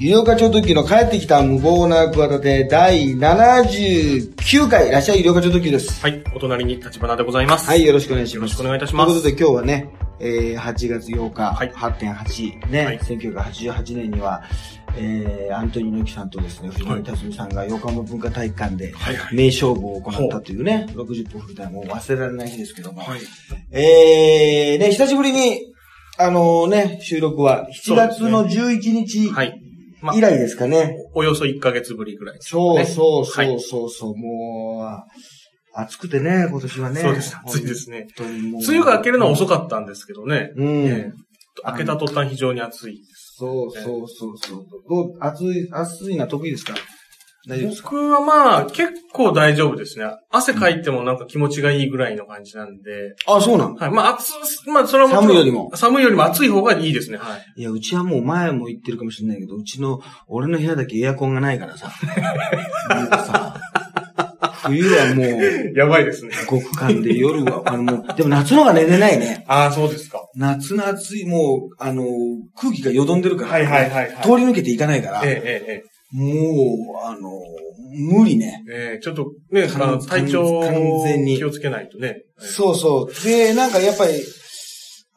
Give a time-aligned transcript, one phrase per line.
[0.00, 6.00] 医療課長特急の帰ってきた無謀な企て第79回、いらっしゃい医療課長特急です。
[6.00, 6.22] はい。
[6.36, 7.66] お隣に立花でございます。
[7.66, 8.42] はい、よろしくお願いします。
[8.42, 9.08] よろしくお願いいたします。
[9.08, 9.90] ということで今日はね、
[10.20, 14.44] えー、8月8日、はい8.8ね、はい1988年には、
[14.96, 23.20] えー、アントニオ猪木さんとですね、藤森辰巳さんが横浜文化体育館ではいはい名勝負を行ったというね、60分フルタイムもう忘れられない日ですけども、はい。
[23.72, 25.74] えー、ね、久しぶりに、
[26.18, 29.67] あのね、収録は7そうですね月の11日はい。
[30.00, 30.96] ま以来ですかね。
[31.14, 32.84] およそ1ヶ月ぶりぐらいです、そうね。
[32.84, 35.10] そうそはいうそうそう、もう、
[35.74, 37.00] 暑くてね、今年はね。
[37.00, 38.06] そうです暑いですね。
[38.18, 40.52] 梅雨が明けるのは遅かったんですけどね。
[40.56, 40.86] うん。
[40.86, 41.28] ええ
[41.66, 43.34] 明けた途端非常に暑いです。
[43.38, 44.66] そうそうそうそう。
[44.88, 46.74] どう、暑い、暑いのは得意ですか？
[47.46, 50.06] 僕はまあ、結構大丈夫ですね。
[50.30, 53.14] 汗かいてもなんか気持ちがいいぐらいの感じなんで。
[53.26, 53.90] あ、そうなのはい。
[53.90, 54.32] まあ、暑、
[54.68, 57.16] まあ、それはも寒いよりも寒いよりも暑い方がいいですね。
[57.16, 57.44] はい。
[57.56, 61.86] いや、うちはもう前も言ってるかもしれないけど、うちの、俺の部屋だけエアコンがないからさ。
[61.86, 63.60] もうさ、
[64.64, 66.32] 冬はもう、やばいですね。
[66.50, 69.44] 極寒で夜は、あのもう、でも夏の方が寝れないね。
[69.46, 70.26] ああ、そうですか。
[70.34, 72.04] 夏の暑い、もう、あの、
[72.56, 77.30] 空気がよどんでるから、はいはいはいはい通り抜けていかないから、えええええもう、あの、
[78.16, 78.64] 無理ね。
[78.70, 80.72] えええちょっとね、体調完
[81.04, 82.22] 全に気をつけないとね。
[82.38, 83.24] そうそう。
[83.24, 84.12] で、なんかやっぱり、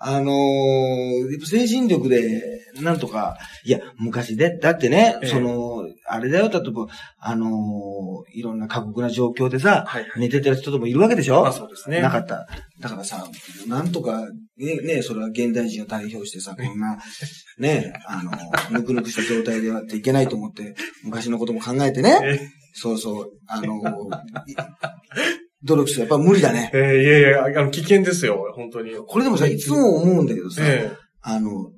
[0.03, 6.87] あのー精神力で、なんとか、いや、昔で、だってね、ええその、あれだよ、例えば、
[7.19, 11.41] あのーいろんな過酷な状況でさ、はいはい寝てた人ともいるわけでしょ？
[11.43, 12.01] まあそうですね。
[12.01, 12.47] なかった。
[12.79, 13.25] だからさ、
[13.67, 14.23] なんとか、
[14.61, 16.97] ね、ね、それは現代人を代表してさ、こんな、
[17.57, 18.31] ね、あの、
[18.71, 22.39] ぬくぬくした状態ではっていけないと思って、昔のことも考えてね、え
[22.73, 23.77] そうそう、あの、
[24.47, 24.55] い
[25.63, 26.01] 努力する。
[26.01, 26.71] やっぱ無理だね。
[26.73, 28.95] えええいやいや、あの、危険ですよ、本当に。
[28.95, 31.71] これでもさ、いつも思うんだけどさ、えあの、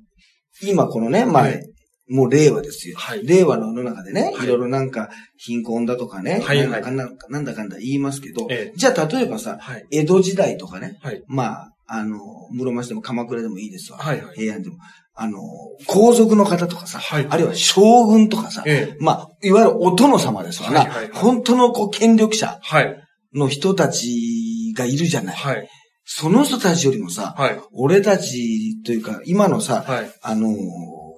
[0.62, 1.62] 今このね、まあ、え
[2.08, 2.96] もう令和ですよ。
[2.98, 9.86] はい令和の世の中でね、はいいろいろなんか貧困だとかね、はいはいなんだかんだなんだかんだ言いますけど、ええじゃあ例えばさ、はい。
[9.90, 11.22] 江戸時代とかね、はい。
[11.26, 12.18] まあ、あの、
[12.52, 13.98] 室町でも鎌倉でもいいですわ。
[13.98, 14.36] はいはい。
[14.36, 14.76] 平安でも。
[15.16, 15.38] あの、
[15.86, 20.80] 皇族の方とかさ、はいあるいは将軍とかさ、ええまあ、いわゆるお殿様ですわな。
[20.80, 23.00] はいはいはい本当のこう権力者はい。
[23.34, 25.36] の人たちがいるじゃない。
[25.36, 25.68] はい。
[26.04, 27.60] その人たちよりもさ、はい。
[27.72, 30.10] 俺たちというか、今のさ、はい。
[30.22, 30.54] あのー、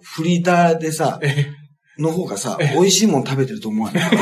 [0.03, 1.47] フリーターでさ、え
[1.99, 4.03] の方がさ、え美味しいもん食べてると思わない？
[4.13, 4.17] え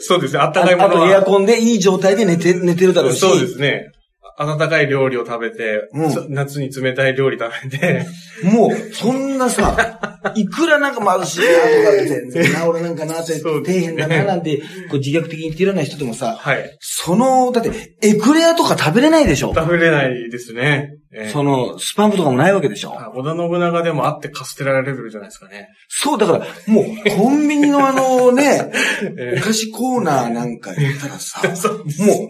[0.00, 0.40] そうですね。
[0.40, 1.24] あっあたかいものあとエアは。
[1.24, 3.20] コンでいい状態で寝て、寝てるだろうし。
[3.20, 3.90] そうですね。
[4.36, 6.10] 温かい料理を食べて、うん。
[6.10, 8.06] そ夏に冷たい料理食べて、
[8.42, 14.58] もう、そんなさ、 いくらなんか貧し いなとか全然な、俺なんかなって、底辺だななんて、
[14.90, 16.76] こう自虐的に言ってるような人でもさ、はい。
[16.80, 19.52] その、だって、エクレアとか食べれないでしょ。
[19.54, 20.94] 食べれないですね。
[21.12, 21.30] ええ。
[21.30, 22.92] その、スパムとかもないわけでしょ。
[22.98, 25.68] あ織田信長でもあってカステラレベルじゃないですかね。
[25.88, 26.84] そう、だから、もう、
[27.16, 28.72] コンビニのあのね、
[29.16, 32.28] えお菓子コーナーなんか行ったらさ、もう、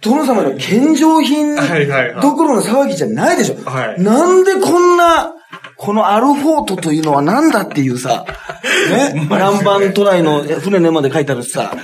[0.00, 2.22] 殿様の献上品はいはいはい。
[2.22, 3.56] どころの騒ぎじゃないでしょ。
[3.68, 4.02] はい。
[4.02, 5.32] なんでこんな、
[5.76, 8.24] このアルフォートというのはなんだっていうさ、
[8.90, 11.76] ね、南蛮トライの船の絵まで書いてあるしさ、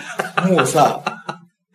[0.49, 1.03] もうさ、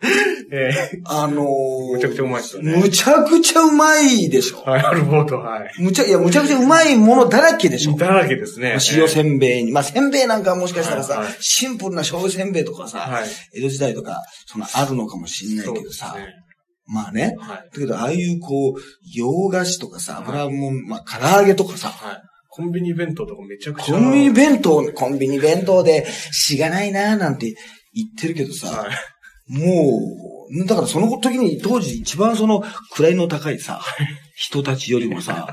[0.52, 2.76] ええあのー、むちゃくちゃうまいですよね。
[2.76, 4.62] むちゃくちゃうまいでしょ。
[4.62, 5.72] はい、アルフォート、はい。
[5.78, 7.96] むちゃ、いや、むちゃくちゃうまいものだらけでしょ。
[7.96, 8.78] だらけですね。
[8.94, 9.72] 塩せんべいに。
[9.72, 13.24] まあ、せんべいなんかはもしかしたらさ、はいはいシンプルな醤油せんべいとかさ、はい。
[13.54, 16.45] 江戸時代とか、そのあるのかもしんないそうですけどさ、ね。
[16.86, 17.34] まあね。
[17.38, 17.56] はい。
[17.56, 18.80] だけど、ああいうこう、
[19.14, 22.22] 洋菓子とかさ、はい油もん、まあ、唐揚げとかさ、はい。
[22.48, 23.94] コンビニ弁当とかめちゃくちゃ。
[23.94, 27.54] コンビニ弁当、コンビニ弁当で、しがないなーなんて
[27.92, 28.90] 言ってるけどさ、はい。
[29.48, 30.00] も
[30.50, 32.62] う、だからその時に当時一番その
[32.96, 33.80] 位の高いさ、
[34.34, 35.52] 人たちよりもさ、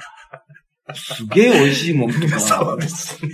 [0.96, 2.40] すげえ美味しいもんとか。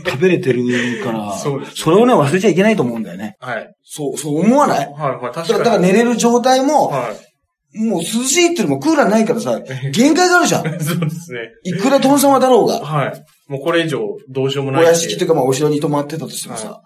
[0.05, 1.59] 食べれてるから、そ
[1.91, 3.35] れをね忘れちゃいけないと思うんだよね。
[3.39, 3.73] はい。
[3.83, 4.87] そう、そう思わない？
[4.93, 5.33] はい、はい。
[5.33, 5.63] 確からに。
[5.63, 7.28] だから寝れる状態も、はい。
[7.75, 9.59] もう涼しいっていうのもクーラーないからさ、
[9.93, 10.79] 限界があるじゃん。
[10.79, 11.39] そうですね。
[11.63, 12.79] いくら殿様だろうが。
[12.79, 13.25] はい。
[13.47, 16.81] もうこれ以上どうしようもおない屋敷というかまあお城に泊まってたとしてもさは、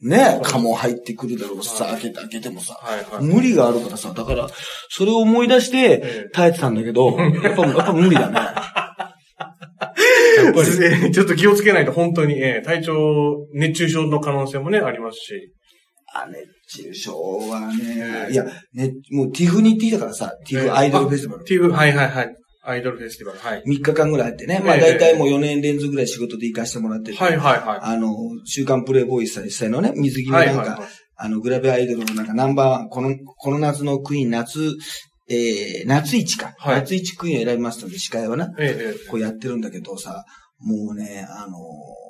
[0.00, 3.24] ね、鴨入ってくるだろうしさ、はい開けて開けてもさ、はい、はい。
[3.24, 4.48] 無理があるからさ、だから、
[4.90, 8.34] それを思い出してええ耐えてたんだけど、やっぱ、やっぱ無理だね。
[10.44, 10.68] やっぱり。
[10.84, 12.94] え ーちょっと気をつけないと本当に、えー体調、
[13.54, 15.52] 熱中症の可能性もね、ありますし。
[16.14, 17.14] あ、熱中症
[17.48, 18.44] はねえ、えいや、
[18.74, 21.42] ね、もうティフに行ってきたからさ、ティフアイドルフェスティバル。
[21.42, 22.36] っていう、はいはいはい。
[22.62, 23.38] アイドルフェスティバル。
[23.38, 23.62] はい。
[23.66, 28.14] 3日間ぐらいあってね、まあええ大体もう4年連続ぐらい仕事で行かしてもらってて、はいはいはあの、
[28.44, 30.30] 週刊プレイボーイさん実際のね、水着い。
[30.30, 30.80] のなんか。
[31.20, 34.72] あの、グラビアアイドルのなんかナンバーワン、この、この夏のクイーン、夏、
[35.28, 36.54] えー、夏一か。
[36.58, 40.24] はい夏一クイーンを選びますので、司会はな、えええこうやってるんだけどさ、
[40.60, 42.07] もうね、あのー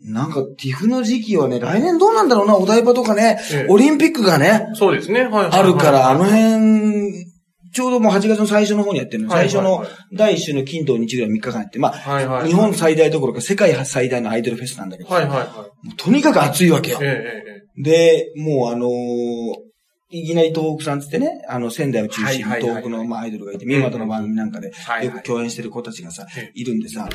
[0.00, 5.22] なんか、ティフの時期はね、来年どうなんだろうな、お台場とかね、ええオリンピックがね、そうですね。
[5.22, 5.60] はいはいはい。
[5.60, 7.26] あるから、あの辺、
[7.72, 9.30] ちょうどもう8月の最初の方にやってるの。
[9.30, 12.48] 最初の第1週の金土日ぐらい3日間やって、まあ、はいはい。
[12.48, 17.04] 日本最大どころか世界最大のアイドルフェスなんだけど、はいはいはもうとにかく暑いわけよい。
[17.04, 17.06] え。
[17.06, 19.68] ええで、もうあのー
[20.10, 25.22] いきなり東北さんつってね、あの、仙台を中心にはいはいはいはい東北のまあアイドルがいて、見事の番組なんかでよくはい。
[25.22, 27.06] 共演してる子たちがさえ、いるんでさ、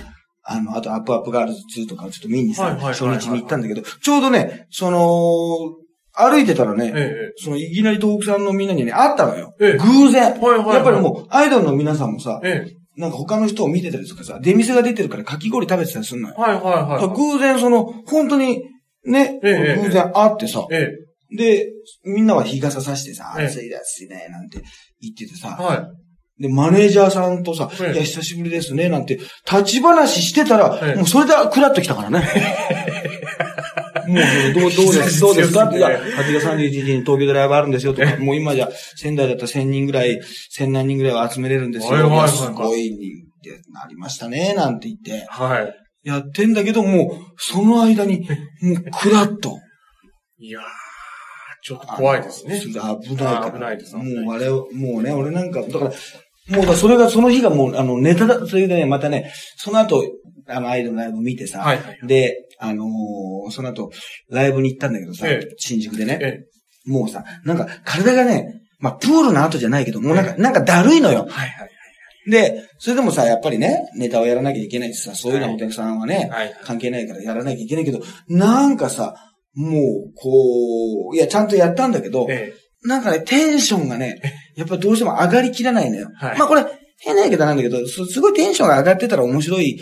[0.43, 5.77] あの、あとアップアップガールズ2とかをちょっと見にさ、初日に行ったんだけど、ちょうどね、その、
[6.15, 9.55] 歩いてたらね、えそのいぎなり東北産のみんなにね、会ったのよ。
[9.59, 10.35] ええ偶然。
[10.35, 10.39] え。
[10.39, 10.75] はいはいはい。
[10.75, 12.83] やっぱりもう、アイドルの皆さんもさ、ええ。
[12.95, 16.35] なんか他の人を見てたりとかさ、出店が出てるからかき氷食べてたりするのよ。
[16.35, 17.15] はいはいはい。
[17.15, 18.63] 偶然その、本当に、
[19.05, 20.91] ね、ええ偶然会ってさ、え
[21.35, 21.71] で、
[22.05, 24.61] みんなは日傘さしてさ、ええ暑いだ暑いね、なんて
[25.01, 25.37] 言っててえ。
[25.37, 26.02] さ、はい。
[26.39, 29.19] で、マネージャーさんとさ、ええいや、久しぶりですね、なんて、
[29.49, 32.23] 立ち話してたら、ええもうそれでクラッときたからね。
[34.07, 40.19] もう、どう、どうです、どうですかって、いや、8月31日に東京でライブあるんですよとか、もう今じゃ、仙台だったら1000人ぐらい、
[40.57, 41.91] 1000何人ぐらいは集めれるんですよ。
[41.91, 42.97] はいはいはいはいすごい人
[43.33, 45.73] ってなりましたね、なんて言って、はい。
[46.03, 48.27] やってんだけど、もう、その間に、
[48.61, 49.59] もう、クラッと。
[50.37, 50.63] いやー、
[51.63, 52.59] ちょっと怖いですね。
[52.59, 53.45] 危ないから。
[53.45, 55.91] あ危ないですもう我々、もうね、俺なんか、だから、
[56.49, 60.03] もうそれが、その日がもう、あの、ネタだ、それでね、またね、その後、
[60.47, 61.99] あの、アイドルのライブ見てさ、はいはい。
[62.05, 63.91] で、あのーその後、
[64.29, 66.25] ライブに行ったんだけどさ、ええ新宿でね、え
[66.87, 66.91] え。
[66.91, 71.19] もうさ、なんか、体がね、まあ、プールの後じゃないけど、もうなんか、えなんかだるいのよ。
[71.19, 71.69] はいはい
[72.25, 76.45] で、それでもさ、やっぱりね、ネタをやらなきゃいけないしさ、そういうのはお客さんはね、はい。
[76.45, 76.57] はい。
[76.63, 77.99] 関係ないからやらなきゃいけないけど、
[78.29, 79.15] なんかさ、
[79.55, 79.81] もう、
[80.15, 82.53] こう、いや、ちゃんとやったんだけど、え
[82.85, 84.21] なんかね、テンションがね、
[84.55, 86.09] やっぱどうしても上がりきらないのよ。
[86.15, 86.65] はいまあこれ、
[86.99, 89.79] 変な言い方なんだけど、すすごいテンションが上がってたら面白い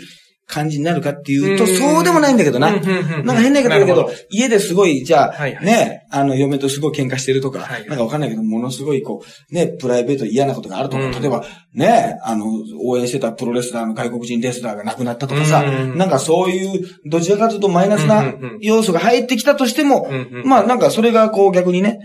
[0.52, 2.60] 感じになるかっていうと、うんそうでもないんだけどえ。
[2.60, 2.72] な。
[2.72, 11.44] なんか変な言い方だけど家ですごい、じゃあ、ね、あの、嫁とすごい喧嘩してるとか、はいなんかわかんないけど、ものすごいこう、ね、プライベートで嫌なことがあるとか、うん例えば、
[11.74, 12.46] ね、あの、
[12.84, 20.10] 応援してたプロレスラーの外国人レスラーが亡くなったとかさ、うんなんかそういう、どちらかというとマイナスな要素が入ってきたとしても、
[20.44, 22.00] まあなんかそれがこう逆にね。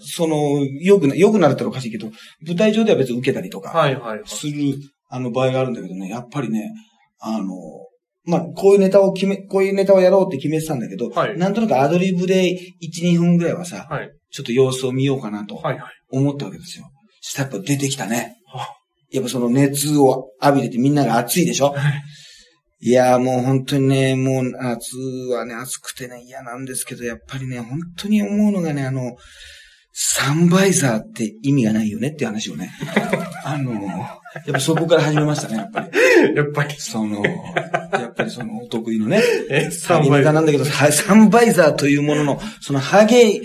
[0.00, 2.10] その、良くな、良くなるってのはおかしいけど、
[2.46, 3.74] 舞台上では別に受けたりとか。
[4.24, 4.78] する、
[5.08, 6.72] あの、場合があるんだけどね、やっぱりね、
[7.26, 7.46] あの、
[8.26, 14.10] まあ、こういうネタを決め、こういうネタをやろうって決めてたんだけど、はいなんとなくアドリブで1、2分ぐらいはさ、はい。
[14.30, 15.60] ちょっと様子を見ようかなと。
[16.10, 16.84] 思ったわけですよ。
[17.20, 18.68] そしたらやっぱ出てきたねあ。
[19.10, 21.70] やっぱその熱を浴びててみんなが熱いでしょ？
[21.72, 22.02] はい
[22.86, 24.94] いやーもう本当にね、もう夏
[25.32, 29.16] はね、暑くてね、嫌なんですけど、やっぱりね、本当に思うのがね、あの、
[29.92, 32.70] サンバイザーって意味がないよねっていう話をね。
[33.44, 33.72] あの、
[34.34, 35.90] やっぱそこから始めましたね、やっぱり。
[36.34, 36.74] やっぱり。
[36.76, 40.20] その、やっぱりそのお得意のね、 え、サビ3倍。
[40.20, 43.40] ネタなんだけど、はサンバイザーというものの、そのハゲ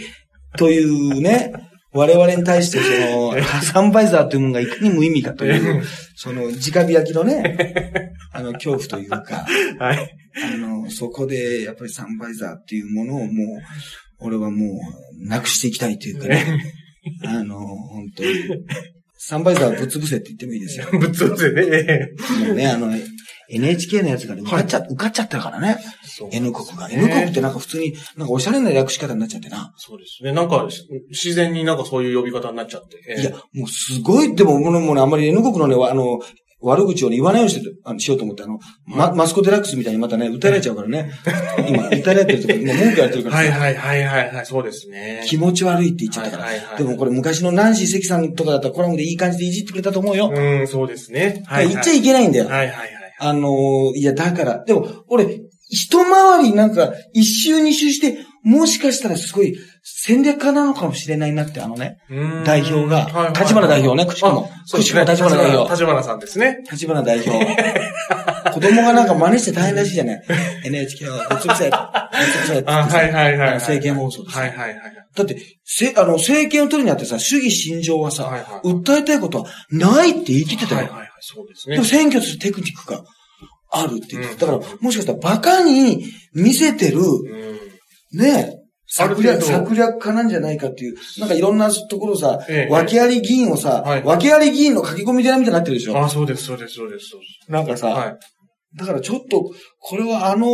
[0.58, 1.54] というね、
[1.92, 5.84] 我々に対してその、サンバイザーというものがいかに無意味かという、
[6.16, 9.46] その、直火焼きのね、あの、恐怖というか、
[9.80, 10.16] はい。
[10.54, 13.62] あの、そこで、やっぱりサンバイザーっていうものをもう、
[14.20, 14.80] 俺はも
[15.24, 16.64] う、なくしていきたいというかね、
[17.26, 18.30] あの、本当に。
[19.22, 20.88] サンバイザーはぶっ潰せって言ってもいいですよ。
[20.98, 21.62] ぶっ潰せね。
[21.68, 22.90] ええもうね、あの、
[23.50, 25.78] NHK のやつがね、受かっちゃ、受かっちゃったからね。
[26.06, 26.88] そう N 国が。
[26.88, 29.74] ね N 国ってなんか普通に、なんかおしゃれな略し方になっちゃってな。
[29.76, 30.32] そうですね。
[30.32, 32.98] なんか、し自然になんかそういう呼び方になっちゃって。
[33.10, 36.20] ええいや、もうすごい、でも、もうもうね、あんまり N 国のね、あの、
[36.62, 41.12] 悪口をね、言わないようにしてあのしようと思って、あの、ま、マスコデラックスみたいにまたね、訴えられちゃうからね。
[41.70, 45.24] 今、訴えられてるとか、今文句言われてるからさ、はいはいはいはいはい、そうですね。
[45.26, 46.44] 気持ち悪いって言っちゃったから。
[46.44, 50.32] はいはいはいでもこれ昔のナンシー関さんとかだったらコラムでいい感じでいじってくれたと思うよ。
[50.34, 51.44] うん、そうですね。
[51.46, 51.74] はい、はい。
[51.74, 52.46] 言っちゃいけないんだよ。
[52.46, 52.90] はいはいはい。
[53.22, 61.98] あのーいや、だから、でも、俺、一回りなんか、一周二周して、もしかしたらすごい戦略家なのかもしれないなって、あのね、
[62.46, 64.50] 代表が立花代表ねくしくも。
[64.72, 66.64] くしくも立花代表立花さんですね。
[66.72, 67.32] 立花代表。
[68.54, 70.24] 子供がなんか真似して大変らしいじゃない
[70.66, 73.54] ?NHK をぶっ潰せ、ぶっ潰せってはいはいはいはい。
[73.56, 74.80] 政見放送でさはいはいはい。
[75.16, 80.82] だって、せ、あの、政権を取るにあってさ、主義信条はさ、訴えたいことはないって言い切ってたよ。
[80.82, 81.86] はいはいはい、そうですねでも。
[81.86, 83.04] 選挙するテクニックが
[83.72, 87.02] あるって言ってだから、もしかしたらバカに見せてる、
[88.14, 88.20] うん。
[88.22, 88.56] ね、
[88.88, 97.52] 策略、策略家なんじゃないかっていう、なんかいろんなところさ、ええ訳あり議員をさ、はい訳あり議員の書き込み寺みたいになってるでしょあ、そうです、そうです、そうです、そうです。
[97.52, 98.18] なんかさ、はい。
[98.78, 99.44] だからちょっと、
[99.80, 100.48] これはあの、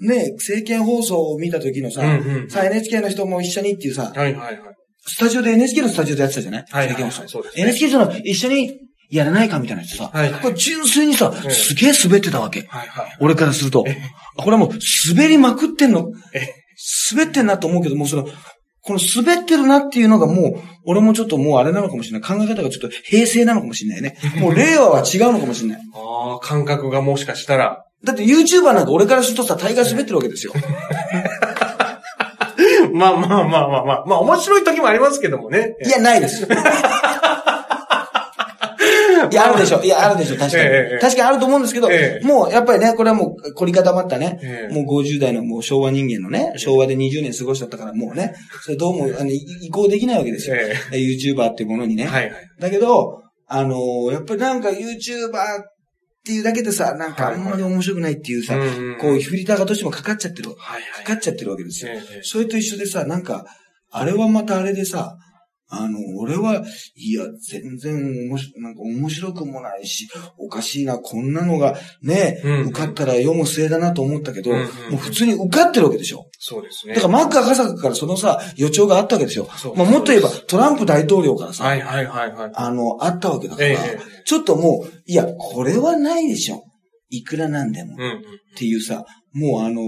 [0.00, 2.08] ね、政見放送を見た時のさ、うん
[2.42, 4.60] うんさ、NHK の人も一緒にっていうさ、はいはいはい。
[5.08, 6.64] スタジオで NHK のスタジオでやってたじゃない？
[6.68, 7.12] はいはいはい。
[7.12, 8.78] そうですね NHK の一緒に
[9.08, 12.62] やらないかみたいなやつさ、はいこれ純粋にさ、ええすげえ滑ってたわけ。
[12.68, 13.16] はいはい。
[13.20, 13.96] 俺からするとえ。
[14.36, 14.70] これはもう
[15.14, 16.48] 滑りまくってんのえ。
[17.12, 18.26] 滑ってんなと思うけど、もうその、
[18.82, 22.28] この滑ってるなっていうのがもう、俺もちょっともうあれなのかもしれない。
[22.28, 24.16] 考え方がちょっと平成なのかもしれないね。
[24.38, 25.80] もう令和は違うのかもしれない。
[25.92, 27.84] ああ、感覚がもしかしたら。
[28.04, 30.52] だって YouTuber なんか俺からするとさ、大概滑ってるわけですよ。
[32.92, 34.04] まあまあまあまあまあ。
[34.06, 35.74] まあ面白い時もありますけどもね。
[35.84, 36.46] いや、ないです。
[39.30, 39.82] いや、あるでしょ。
[39.82, 40.36] いや、あるでしょ。
[40.36, 40.64] 確かに。
[40.64, 50.56] ええ確かにあると思うんですけど、ええもう、やっぱりね、これはもう、凝り固まったね、ええもう50代のもう昭和人間のね、昭和で20年過ごしちゃったから、もうね、それどうも、あの、い移行できないわけですよ。
[50.56, 52.04] え YouTuber っていうものにね。
[52.04, 52.32] えはいはい。
[52.60, 54.82] だけど、あのーやっぱりなんか YouTuber っ
[56.26, 60.50] ていうだけでさ、なんかあんまり面白くないっていうさ、うんうんこうフィルターがどうしてもかかっちゃってる。
[60.50, 61.04] はいはい。
[61.04, 61.92] かかっちゃってるわけですよ。
[61.92, 63.44] ええそれと一緒でさ、なんか、
[63.92, 65.16] あれはまたあれでさ、
[65.68, 70.08] あの、俺は、いや、全然面白、なんか面白くもないし、
[70.38, 76.26] おかしいな、こんなのが、ね、うん受かったら読む末だなと思ったけど、うんうんもう普通に受かってるわけでしょ。
[76.38, 76.94] そうですね。
[76.94, 79.48] だからマック赤坂からそのさ、予兆があったわけですよ。
[79.74, 82.50] まあもっと言えば、トランプ大統領からさ、はいはいはいはい。
[82.54, 86.64] あの、あったわけだから、ええちょっともう、いや、これはないでしょ。
[87.10, 87.94] いくらなんでも。
[87.94, 87.96] っ。
[88.56, 89.82] ていうさ、もうあの、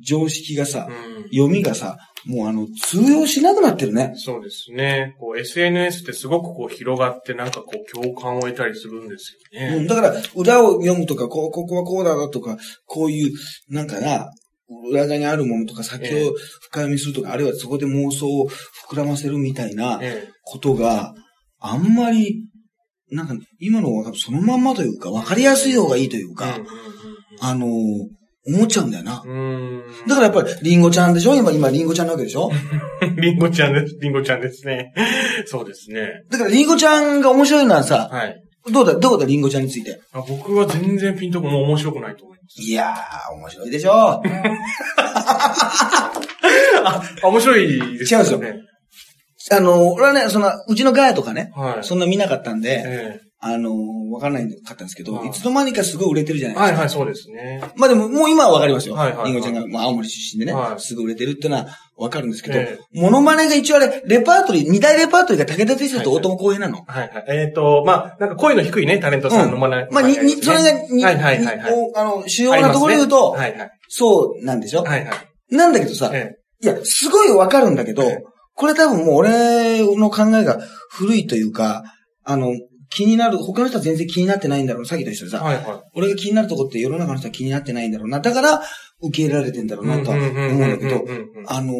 [0.00, 1.96] 常識がさ、うん読みがさ、
[2.26, 4.12] もうあの、通用しなくなってるね。
[4.16, 5.14] そうですね。
[5.18, 9.76] こう SNS ってすごくこう広がってなんかこう共感を得たりするんですよね。
[9.76, 13.32] うん、だから、裏を読むとか、こう、ここはこうだなとか、こういう、
[13.68, 14.30] なんかな、
[14.90, 18.48] 裏側にあるものとか、先ええを深読みするとか、あるいはそこで妄想を
[18.88, 21.14] 膨らませるみたいなえことが
[21.60, 22.46] あんまり、
[23.10, 26.34] なんか、今のはそのまんまというか、わかりやすい方がいいというえ。
[26.34, 26.58] か、
[27.40, 27.70] あのー
[28.46, 29.12] 思っちゃうんだよな。
[30.06, 31.34] だからやっぱり、リンゴちゃんでしょ？
[31.34, 32.50] 今、今、リンゴちゃんなわけでしょ？
[33.16, 33.96] リンゴちゃんです。
[34.00, 34.92] リンゴちゃんですね。
[35.46, 36.24] そうですね。
[36.30, 38.40] だから、リンゴちゃんが面白いのはさ、はい。
[38.72, 40.00] どうだ、どうだ、リンゴちゃんについて。
[40.12, 42.60] あ僕は全然ピンとこもう面白くないと思います。
[42.62, 44.22] いやー、面白いでしょ
[46.84, 48.54] あ、面白いです違うんですよね。
[49.52, 51.84] あの、俺はね、その、うちのガヤとかね、はい。
[51.84, 56.68] そんな見なかったんで、えあの、わかんないかったんですけど、はいいつの間にかすごい売れてるじゃないですか。
[56.68, 57.60] えはいはい、そうですね。
[57.76, 58.94] まあでも、もう今はわかりますよ。
[58.94, 61.66] はいはいはいリンゴちゃんが、まあ青森出身でね、はいすぐ売れてるってのは
[61.98, 66.84] わかるんですけど、えモノマネが一応あれ、レパートリー、二大レパートリーが武田鉄矢と大友康平なの？
[66.86, 67.24] はいはい。
[67.28, 71.60] えっ、と、まあ、なんか声の低いね、タレントさんのまな、まあ、に、に、それが、に、はいはいはい
[71.94, 73.70] あの、主要なところで言うと、はいはい。
[73.88, 75.54] そうなんでしょ、はいはい。
[75.54, 78.24] なんだけどさ、えいや、すごいわかるんだけど、ええ
[78.56, 81.82] これ多分もう俺の考えが古いというか、
[82.22, 82.52] あの、
[82.94, 88.20] 気になる、他の人は全然気になってないんだろうな、さっきと一緒でさ、えはいは俺が気になるとこって世の中の人は気になってないんだろうな。
[88.20, 88.62] だから、
[89.02, 89.88] 受け入れられてんだろうい。
[89.88, 91.04] なとは思うんだけど、
[91.48, 91.74] あの、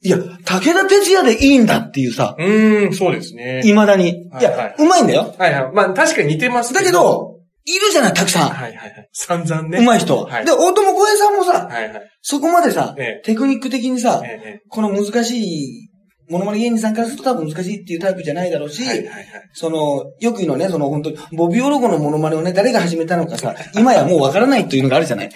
[0.00, 3.60] いや、武田鉄矢でいいんだっていうさ、うーん、そうですね。
[3.64, 4.08] 未だに。
[4.10, 5.34] いはいはいや、うまいんだよ。
[5.38, 5.72] はいはい。
[5.72, 9.08] まあ、確かに似てますだけ、ど、いるじゃない、たくさはいはいはい。
[9.12, 9.70] 散々ん。
[9.70, 9.78] ね。
[9.78, 10.26] うまい人は。
[10.28, 12.10] はいで、大友康平さんもさ、はいはい。
[12.22, 14.22] そこまでさ、えテクニック的にさ
[14.68, 15.87] この難しい、
[16.30, 19.26] モノマネ芸人さんからすると多分難しいっていうタイプじゃないだろうし、はいはいはい。
[19.52, 25.30] その、よく言うのね、その本当に、ボビオロゴのモノマネをね、誰が始めたのかさ、 今やもうわからないっていうのがあるじゃない。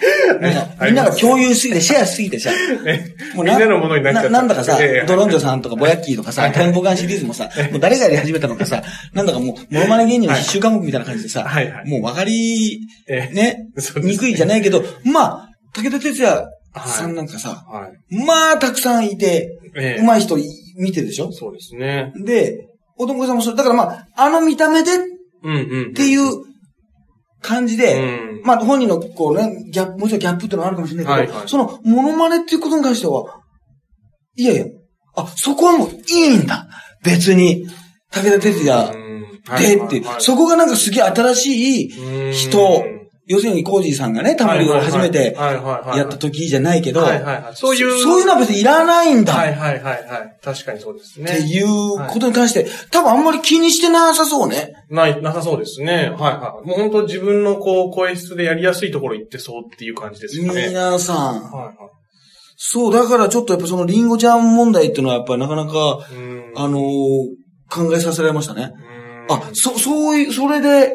[0.81, 2.51] みんなが共有しすぎて、シェアしすぎてさ、
[2.85, 4.29] えもうみんなのものになっちゃった。
[4.29, 8.83] なんだかさええ、ドロンジョさんとかボヤッキーとかさ、テンポガンシリーズもさ、もう誰がやり始めたのかさ、
[9.13, 11.89] なんだかもう、モノマネ芸人の必修科目みたいな感じでさ、はいはい。
[11.89, 13.33] もうわかり、ええ。
[13.33, 16.45] ね、にくいじゃないけど、まあ、武田鉄矢
[16.85, 18.25] さんなんかさ、はい。
[18.25, 20.01] まあ、たくさんいて、ええ。
[20.03, 21.31] 上手い人い見てるでしょ？
[21.31, 22.13] そうですね。
[22.23, 24.97] で、おともこさんもそれ、だからまあ、あの見た目でっ
[25.43, 25.93] うんうん。
[25.93, 26.43] ていう
[27.41, 28.41] 感じで、うん。
[28.43, 31.49] まあ本人のこうね、ギャップ、もちろんギャップってのはあるかもしれないけど、はいはい。
[31.49, 33.41] その、モノマネっていうことに関しては、
[34.35, 34.65] いやいや、
[35.15, 36.67] あ、そこはもういいんだ。
[37.03, 37.67] 別に、
[38.11, 39.13] 武田鉄矢うん。
[39.57, 42.85] でっていう、そこがなんかすげえ新しい人、
[43.25, 47.55] 要するにコージーさんがね、たまに初めてやった時じゃないけど、はいはいはい。
[47.55, 48.01] そういう。
[48.01, 49.33] そういうのは別にいらないんだ。
[49.33, 50.39] はいはいはいはい。
[50.43, 51.31] 確かにそうですね。
[51.31, 51.67] っていう
[52.09, 54.73] ことに関して、多分あんまり気にしてなさそうね。
[54.89, 55.93] ない、なさそうですね。
[55.93, 56.67] はいはい。
[56.67, 60.67] もう本当自分のこう、声質でやりやすいところ行ってそうっていう感じですよね。
[60.67, 61.17] 皆さん。
[61.49, 61.75] はいはい。
[62.57, 66.83] そう、だからちょっとやっぱそのリンゴちゃん問題っていうのはやっぱりなかなか、うんあのー
[67.69, 68.71] 考えさせられましたね。
[69.29, 70.93] うんあ、そ、そういう、それで、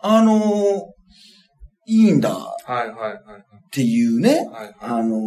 [0.00, 0.95] あのー
[1.86, 2.32] いいんだっ
[2.64, 3.20] はいはいはい
[3.70, 4.48] ていうね、
[4.80, 5.20] あのー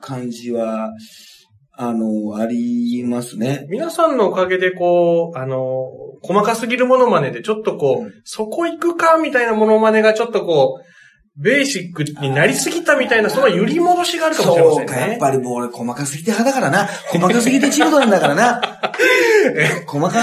[0.00, 0.92] 感じは、
[1.72, 3.66] あのーありますね。
[3.68, 5.88] 皆さんのおかげでこう、あの、
[6.22, 15.18] 細かすぎるモノマネでちょっとこう、うんそこ行くかみたいなモノマネがちょっとこう、ベーシックになりすぎたみたいな、その揺り戻しがあるかもしれませそうんか、やっね。
[15.20, 16.88] ぱりもう俺細かすぎて派だからな。
[17.10, 18.60] 細かすぎてチルドなんだからな。
[19.86, 20.18] 細か、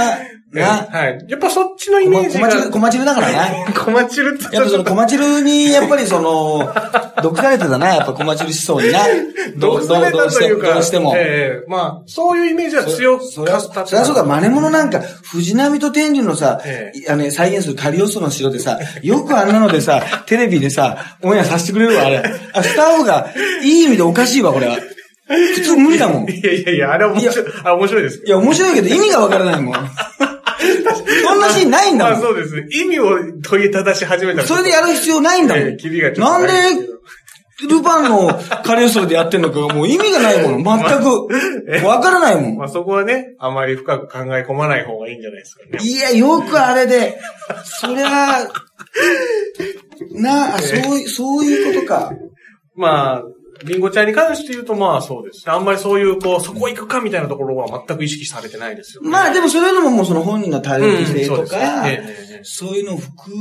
[0.60, 0.88] な。
[0.89, 1.25] はい。
[1.27, 2.48] やっぱそっちのイメージが。
[2.48, 3.74] コマチル、コマチルだからな。
[3.74, 6.74] コマチルってやっぱそのコマチルに、やっぱりその、
[7.22, 9.00] 毒されてたな、やっぱコマチル思想にな。
[9.57, 11.13] どうされたというか、どうしても。
[11.15, 22.24] ええまあ、そういうイメージは強かそりゃ、ったそりゃそうだ、真似物なんか、藤波と天竜のさ、えあの、再現するカリオストの城でさ、よくあんなのでさ、 テレビでさ、オンエアさせてくれるわ、あれ。
[22.53, 23.27] あ、スタッフが、
[23.63, 24.77] いい意味でおかしいわ、これは。
[25.27, 26.29] 普通無理だもん。
[26.29, 28.24] いいやいやいや、あれは面白い、あ、面白いです。
[28.27, 29.75] や、面白いけど意味がわからないもん。
[31.24, 32.22] そんなシーンないんだまあもん。
[32.22, 32.67] そうですね。
[32.72, 35.63] 意味を問いただし始めたらそれでやる必要ないんだもん。
[35.63, 36.41] ええキリがちょっなん
[36.77, 36.93] で
[37.67, 38.27] ルパンの
[38.63, 40.63] カリオストロでやってんのかがもう意味がないもの。
[40.63, 41.86] 全く。
[41.86, 42.58] わからないもん。
[42.58, 45.79] まあそこはね、あまり深く考え込まない方がいいんじゃないですかね。
[45.82, 47.20] いや、よくあれで、
[47.63, 48.48] そりゃ、
[50.12, 52.12] なあ、そうい、そういうことか。
[52.75, 53.24] まあ、
[53.65, 55.50] リンゴちゃんに関して言うとまあそうです。
[55.50, 59.10] あんまりそういう、こう、そこ行くかみたいなところは全く意識されてないですよね。
[59.10, 61.48] まあでもそういうのももうその本人のタレント性とうん
[62.43, 63.36] そうねいうの含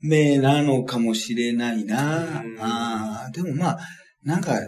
[0.00, 2.42] めなのかもしれないな。
[2.42, 3.78] うんああでもまあ、
[4.22, 4.58] なんか、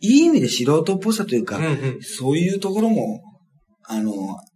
[0.00, 3.20] いい意味で素人っぽさというか、うんうんそういうところも、
[3.84, 4.12] あの、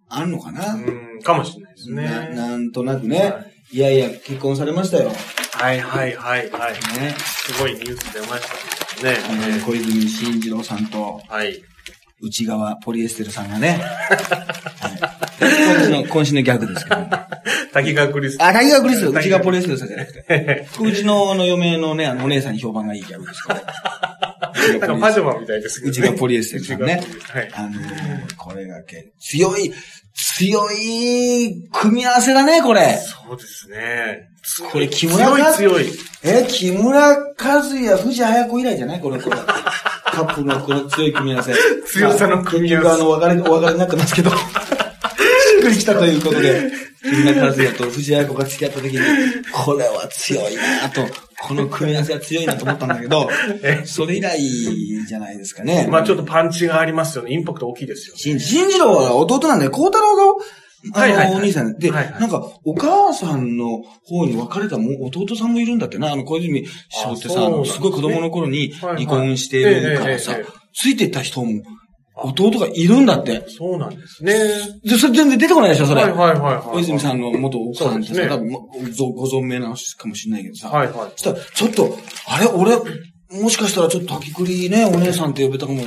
[0.09, 0.75] あんのかな。
[0.75, 2.05] うん、かもしれないですね。
[2.05, 5.11] ななんとなくね、、はいやいや、結婚されましたよ。
[5.53, 6.73] はいはいはいはい。
[7.01, 7.15] ね。
[7.19, 8.82] すごいニュース出ましたね。
[9.01, 11.63] あの、小泉進次郎さんと、はい。
[12.21, 13.81] 内側ポリエステルさんがね。
[13.81, 14.99] はい、
[15.41, 16.97] 今週の、今週のギャグですけど。
[17.11, 17.29] あ、
[17.73, 18.39] 滝川クリス。
[18.39, 20.69] 滝川クリス、内側ポリエステルさんじゃなくて。
[20.81, 24.52] うちの、あの、嫁のね、あの、お姉さんに評判がいいギャグですから。
[24.69, 25.99] なんかパジャマみたいですけど、ね。
[25.99, 27.51] 内側ポリエステルさんねはい。
[27.55, 29.73] あのーこれがけ、強い、
[30.15, 32.99] 強い組み合わせだね、これ。
[32.99, 34.29] そうですね。
[34.73, 35.87] これ木村強いが強い。
[36.25, 39.01] え、木村和也、藤綾子以来じゃない？
[39.01, 41.55] この、この、カップルのこの強い組み合わせ。
[41.87, 44.31] 強さの組み合わせあの、お別れ、お別れになってますけど。
[45.63, 46.71] くりきたということで、
[47.03, 49.01] 木村和也と藤綾子が付き合った時に、
[49.53, 51.07] これは強いなと、
[51.41, 53.29] この組み合わせは強いなと思ったんだけど、
[53.85, 55.89] それ以来じゃないですかね。
[55.91, 57.33] まあちょっとパンチがありますよね。
[57.33, 58.15] インパクト大きいですよ。
[58.17, 60.23] 新新次郎は弟なんで、孝太郎が、
[60.95, 67.35] あの、お兄さんで、なんか、お母さんの方に別れたも弟さんもいるんだってな、あの、小泉翔ってさ、
[67.67, 70.37] すごい子供の頃に離婚してるからさ
[70.75, 71.63] ついてった人も、
[72.15, 73.45] 弟がいるんだって。
[73.49, 74.35] そうなんですね。
[74.85, 76.03] で、それ全然出てこないでしょ、それ。
[76.03, 76.63] はいはいはいはい。
[76.63, 78.51] 小泉さんの元奥さんってさ、ね多分
[79.15, 80.69] ご存命なのかもしれないけどさ。
[80.69, 81.11] はいはい。
[81.17, 82.77] そしたら、ちょっと、あれ、俺、
[83.41, 85.83] もしかしたらちょっと滝栗ね、お姉さんって呼べたかも。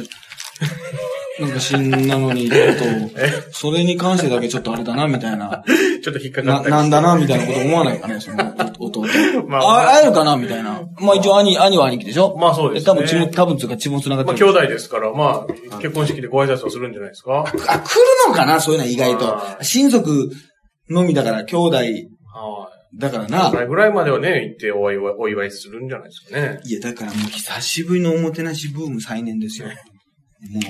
[1.39, 2.84] なんか死んだのに、ちょっと、
[3.52, 5.63] それに関してだけちょっとあれだな、みたいな。
[6.02, 9.04] ちょっと引っかかな、ったりなんだな、みたいなこと思わないかね、その、お弟。
[9.48, 10.82] まあ、あ会えるかな、みたいな。
[11.00, 12.36] まあ一応兄、兄は兄貴でしょ？
[12.38, 14.45] まあそうですね多分血も、多分つうか血も繋がってる。
[14.45, 17.43] まあ兄弟ですから、まあ、結婚式でご挨拶をするんじゃないですか？
[17.45, 17.60] あ、来る
[18.28, 19.63] のかな、そういうのは意外あと。
[19.63, 20.32] 親族
[20.89, 22.08] のみだから、兄弟はい。
[22.98, 23.58] だからなそ。
[23.58, 26.62] れぐらいまではね、行ってお祝い、お祝いするんじゃないですかね。
[26.63, 29.67] いや、だからもう久しぶりのおもてなしブーム再燃ですよ。
[30.50, 30.62] も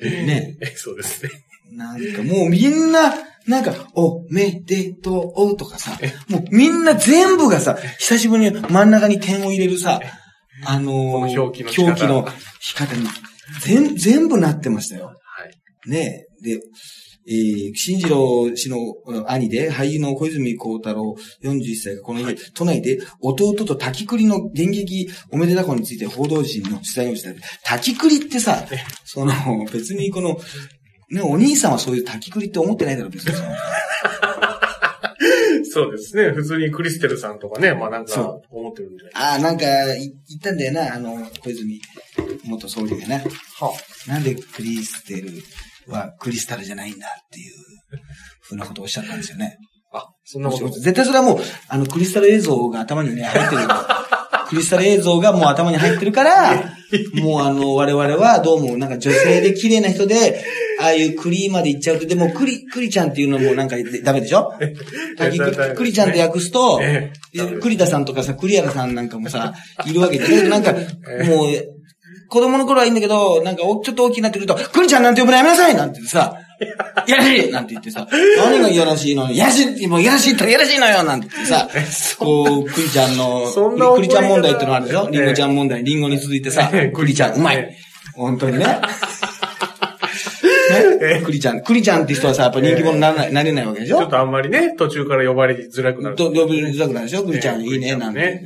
[0.00, 0.22] ええ。
[0.22, 0.56] う、ね。
[0.60, 1.30] えそうですね。
[1.72, 3.14] なんかもうみんな、
[3.46, 5.98] なんか、おめでとうとかさ、
[6.28, 10.00] もうみんな全部がさ、久しぶりに真ん中に点を入れるさ、
[10.66, 12.26] あのーこの表記の表記の
[12.60, 13.06] 仕方に、
[13.62, 15.06] 全、全部なってましたよ。
[15.06, 15.12] は
[15.46, 15.90] い。
[15.90, 16.56] ねえ。
[16.56, 16.60] で、
[17.28, 27.30] えー、新次郎氏のうん兄で、俳優の小泉孝太郎41歳がこの家、都内で弟と滝栗の電撃おめでたこについて報道陣の取材をした。
[27.64, 28.64] 滝栗ってさ、
[29.04, 29.32] その、
[29.70, 30.38] 別にこの、
[31.10, 33.34] ね、お兄さんはそういう滝栗って思ってないだろ、別に。
[35.70, 36.30] そうですね。
[36.30, 41.78] 普通にクリステルさんとかね、まあなんかそ思ってるんじゃないああ、なんか、い言ったんだよな、あの、小泉
[42.44, 43.16] 元総理がな。
[43.18, 43.22] は
[44.06, 45.30] なんでクリステル
[45.90, 47.54] はクリスタルじゃないんだっていう
[48.42, 49.56] ふうなことをおっしゃったんですよね。
[49.92, 50.68] あ、そんなこと。
[50.68, 53.62] 絶対それはもう、あの、クリスタル映像が頭にね、入ってる。
[54.48, 56.72] クリスタル映像がもう頭に入ってるから、
[57.22, 60.42] もうあの、我々はどうもなんか女性で綺麗な人で、
[60.80, 64.52] ああいうクリまで行っちゃうと、でもクリ、クリちゃんっていうのもなんかダメでしょ？
[65.18, 65.38] 滝
[65.74, 67.46] クリちゃんって訳すと、ええ。
[67.60, 69.54] 栗田さんとかさ、栗原さんなんかもさ、
[69.86, 70.78] いるわけで、なんか、も
[71.48, 71.77] う、
[72.28, 76.34] 子供の頃はいいんだけど、なんかお、ちょっと大きくなってくると、クリちゃんなんて呼ぶのやめなさいなんて言ってさ、
[77.06, 78.06] い やらしいなんて言ってさ、
[78.38, 81.68] 何がいやらしいのいやらしいもういやらしいったらいやらしいのよなんて言ってさ、
[82.18, 85.04] こう、クリちゃんの、そんなクリちゃん問題ってのがあるでしょ？
[85.04, 85.84] ええリンゴちゃん問題。
[85.84, 88.18] リンゴに続いてさ、ええクリちゃん、うまえい。
[88.18, 88.66] 本当にね。
[91.00, 91.62] ね、クリちゃん。
[91.62, 93.98] クリちゃんって人はさ、やっぱ人気者にならない、なれないわけでしょ？
[93.98, 96.16] ちょっとあんまりね、途中から呼ばれづらくなる。
[96.16, 97.22] ど呼びづらくなるでしょ？
[97.24, 98.40] クリちゃん、いいね、なんて。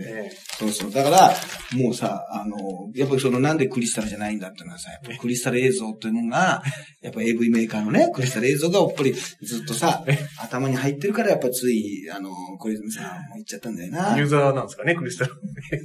[0.63, 0.93] そうそう。
[0.93, 1.35] だから、
[1.77, 2.57] もうさ、あの、
[2.95, 6.63] やっぱりそのなんでクリスタルじゃないんだっていうのはさ、やっぱクリスタル映像っていうのが、
[7.01, 10.05] やっぱ AV メーカーのね、クリスタル映像がやっぱりずっとさ、
[10.41, 14.17] 頭に入ってるからやっぱつい、あの、小泉さんも言っちゃったんだよな。
[14.17, 15.33] ユーザーなんですかね、クリスタル。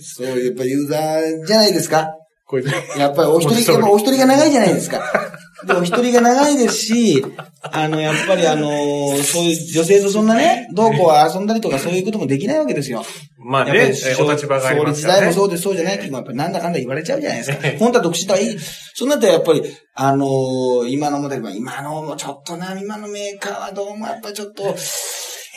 [0.01, 2.09] そう、やっぱユーザーじゃないですか。
[2.45, 2.69] これで。
[2.97, 5.01] やっぱりお一人、やっぱお一人が長いじゃないですか。
[5.65, 7.26] で、お一人が長いですし、
[7.62, 8.70] あの、やっぱりあの、
[9.17, 13.04] そういう女性とそんなね、どうこう遊んだりとかそういうこともできないわけですよ。
[13.39, 15.28] まあね、お立場があります総からね。
[15.28, 17.78] 理時代もそうです、そうじゃないって、やっぱりなんだかんだ言われちゃうじゃないですかええ。
[17.80, 18.58] 本当は独身とはいい。
[18.93, 19.63] そうなったらやっぱり、
[19.96, 24.76] あのー今のモデルは、今のもちょっとな、今のメーカーはどうもやっぱちょっと、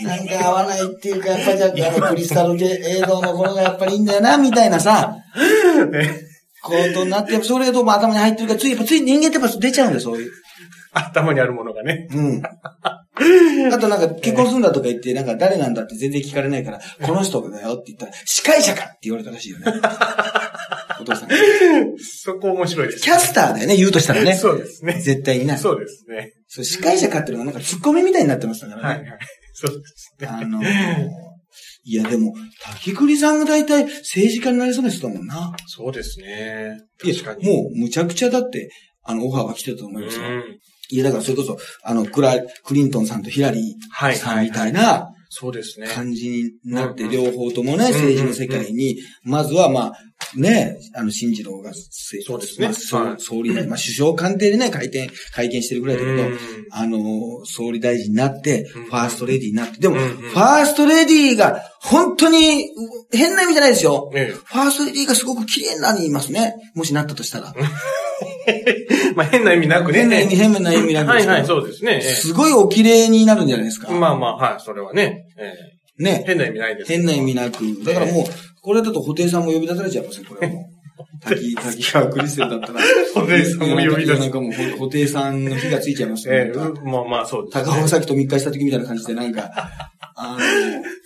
[0.02, 5.14] なんか合わないっていうか、やっぱりじゃあ、あの、クリスタル系映像の頃がやっぱりいいんだよな、みたいなさ、
[6.62, 10.30] ことになって、やっぱそれがどうも頭に入ってるから、つい、やっぱつい人間ってやっぱ出ちゃうんだよ、そういう。
[10.92, 12.08] 頭にあるものがね。
[12.12, 12.42] うん。
[13.72, 19.66] あとなんか結婚するんだとか言って、なんか誰なんだって全然聞かれないから、この人だよって言ったら、司会者かって言われたらしいよね。
[21.00, 21.28] お父さん。
[21.98, 23.02] そこ面白いです。
[23.02, 24.34] キャスターだよね、言うとしたらね。
[24.36, 25.00] そうですね。
[25.00, 25.56] 絶対にな。
[25.56, 26.32] そうですね。
[26.48, 28.88] そう司会者かっていうのがなんかツッコミみたいになってましたからね。
[28.88, 29.18] はいはい。
[29.52, 30.28] そうですね。
[30.28, 31.29] あのー
[31.84, 35.54] いやでも、滝栗さんが大体政治家になりそうな人だもんな。
[35.66, 36.78] そうですね。
[36.98, 37.46] 確か、に。
[37.46, 38.70] もうむちゃくちゃだって、
[39.02, 40.24] あの、オファーが来てたと思いますよ。
[40.24, 40.58] うん
[40.92, 45.86] いや、だからそれこそ、あの、クラ、クリントンさんとヒラリはいーさんみたいなそうですね。
[45.86, 49.92] 感じになって、うん両方ともね、ん政治の世界に、まずはまあ、
[50.36, 56.38] ね、あの、新次郎が、そうですねまあ総理大臣、まあ、首相官邸でね、会見、会見してるぐらいだけど、うん
[56.72, 62.68] あの、総理大臣になって、うんファーストレディーになって、でも、ファーストレディーが、本当に、
[63.12, 64.10] 変な意味じゃないですよ。
[64.14, 66.56] えファーストレディーがすごく綺麗なに言いますね。
[66.74, 67.54] もしなったとしたら。
[68.46, 68.86] え。
[69.16, 70.00] まあ変な意味なくね。
[70.00, 72.00] 変な意味、変な意味なんですはいはい、そうですね。
[72.02, 73.90] ええすごいお綺麗になるんじゃないですか。
[73.90, 75.26] まあまあ、はい、それはね。
[75.38, 75.52] え
[75.98, 76.24] えね。
[76.26, 76.92] 変な意味ないです。
[76.92, 77.64] 変な意味なく。
[77.84, 78.24] だからもう、
[78.62, 80.80] これだと布袋さんも呼び出されちゃいますよ、これはもう。
[81.20, 82.80] 滝、滝川クリステルだったら。
[83.14, 86.34] 布袋さんも呼び出すなんかもう、布袋さんの火がついちゃいますよ。
[86.34, 87.64] ええなんかまあまあ、そうです、ね。
[87.64, 89.50] 高尾崎と密会した時みたいな感じで、なんか、
[90.16, 90.38] あの、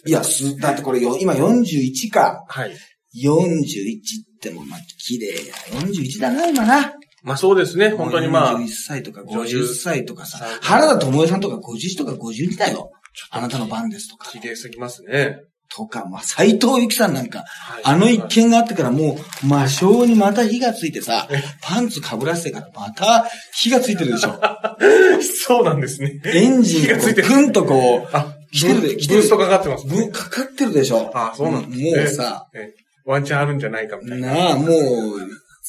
[0.06, 2.44] いや、す、だってこれよ、今41か。
[2.48, 2.72] はい。
[3.16, 3.94] 41
[4.36, 5.54] っても、まあ、綺麗や。
[5.80, 6.92] 41だな、今な。
[7.24, 7.90] まあそうですね。
[7.90, 12.92] 本当にまあ41、歳とか50歳とかさ原田智恵さんとか50とか52だよ。
[13.30, 14.30] あなたの番ですとか。
[14.30, 15.38] 綺麗すぎますね。
[15.74, 21.26] とか、まあ、斎藤由貴さんなんか、はいあの一件があってからもう、魔性にまた火がついてさ、
[21.62, 24.38] パンツ被らせてからまた火がついてるでしょ。
[25.46, 26.20] そうなんですね。
[26.26, 30.06] エンジンがぐんとこう、あ、来てるで来てるブーストかかってますね。
[30.06, 31.10] ぶかかってるでしょ。
[31.14, 34.32] あそうなんですねもうさ、ええワンチャンあるんじゃないかみたいな。
[34.32, 34.70] なあ、もう、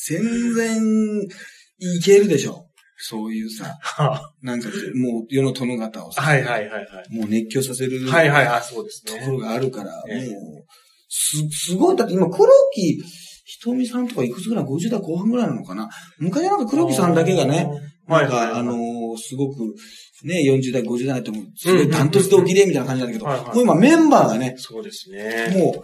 [0.07, 1.21] 全然、
[1.79, 2.65] いけるでしょ。
[2.97, 7.15] そういうさ、は なんか、もう世の殿方をさ、はいはいはいはい。
[7.15, 9.19] もう熱狂させるはいはい、あ、そうですね。
[9.19, 10.65] ところがあるから、ええもう、
[11.09, 13.03] す、すごい、だって今、黒木
[13.43, 15.89] ひとみさんとかいくつぐらい ?50 代後半ぐらいなのかな？
[16.19, 17.67] 昔なんか黒木さんだけがね、
[18.07, 19.75] なんか、はいはいはいあのーすごく、
[20.23, 25.53] ね、40代、50代ってもう、すごいダントツでお綺麗みたいな感じなんだけど、はいはいもう今メンバーがね、そうですね。
[25.57, 25.83] も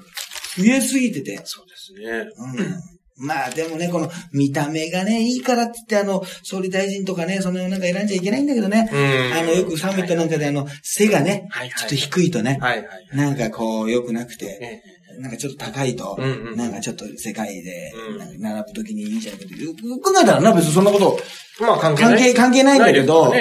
[0.57, 2.25] う、増えすぎてて、そうですね。
[2.37, 2.90] うん。
[3.21, 8.89] まあでもね、この見た目がね、いいからって言って、あの、総理大臣とかね、そのなんか選んじゃいけないんだけどね。
[8.91, 12.87] うんあの、よくサミットなんかであの、背がね、ちょっと低いとね、はいはい。
[13.15, 16.17] なんかこう、良くなくて、ええなんかちょっと高いと、
[16.55, 17.91] なんかちょっと世界で
[18.39, 21.19] 並ぶときにいいんじゃないかよく考えたらな、別にそんなこと、
[21.59, 22.13] まあ関係ない。
[22.13, 23.33] 関係、関係ないんだけど、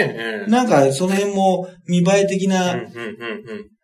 [0.49, 2.77] なんかその辺も見栄え的な。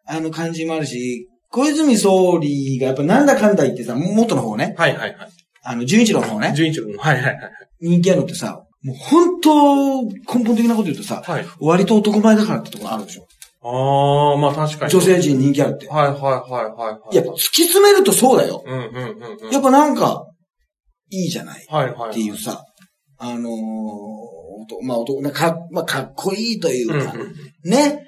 [0.09, 5.29] あの感じもあるし、小泉総理がやっぱなんだかんだ言ってさ、元の方ね、はいはいはい。
[5.67, 6.99] あの、純一郎の方ね、順一郎の。
[6.99, 7.39] はいはいはい。
[7.81, 11.47] 人気あるのってさ、もう本当、根本的なこと言うとさ、はい。
[11.61, 13.27] 割と男前だからってところあるでしょ。
[13.63, 14.93] ああ、まあ確かに。
[14.93, 15.89] 女性陣人気あるって。
[15.89, 17.15] はいはいはいはいはい。
[17.15, 18.63] いや、突き詰めるとそうだよ。
[18.65, 19.51] うんうんうんうん。
[19.51, 20.25] やっぱなんか、
[21.11, 22.11] いいじゃないはいはい。
[22.11, 22.65] っていうさ、
[23.19, 28.07] あのー、まあ、男、か、まあ、かっこいいというか、うんうんね、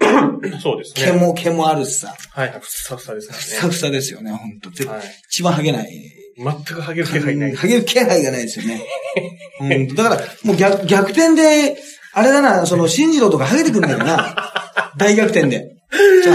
[0.00, 0.60] うん。
[0.60, 1.12] そうですね。
[1.12, 2.60] 毛も毛もあるしさ、はいはい。
[2.60, 4.70] ふさふさですふさかふさですよね、ほんと。
[4.70, 4.98] らね。
[4.98, 5.06] はい。
[5.30, 6.15] 一番ハゲない。
[6.38, 7.54] 全くハゲる気配ない。
[7.56, 8.82] ハゲる気配がないですよね。
[9.58, 9.94] ほんと。
[10.02, 11.76] だから、もう逆、逆転で、
[12.12, 14.36] あれだな、その、新次郎とかハゲてくんだよな。
[14.98, 15.68] 大逆転で。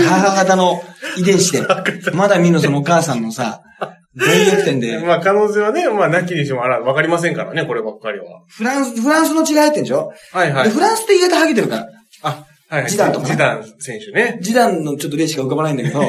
[0.03, 0.81] 母方の
[1.17, 1.61] 遺伝子で。
[2.13, 3.61] まだ見ぬそのお母さんのさ、
[4.15, 4.97] 大逆転で。
[4.99, 8.25] まあ可能性はね、まあなきにしもあら、わかりませんからね、こればっかりは。
[8.47, 10.11] フランス、フランスの血が入ってんでしょ？
[10.33, 10.69] はいはいで、。
[10.71, 11.87] フランスって意外とハゲてるから。
[12.23, 12.91] あ、はいはい。
[12.91, 14.37] ジダンとかねジダン選手ね。
[14.41, 15.99] ジダンのちょっと例しか浮かばないんだけど、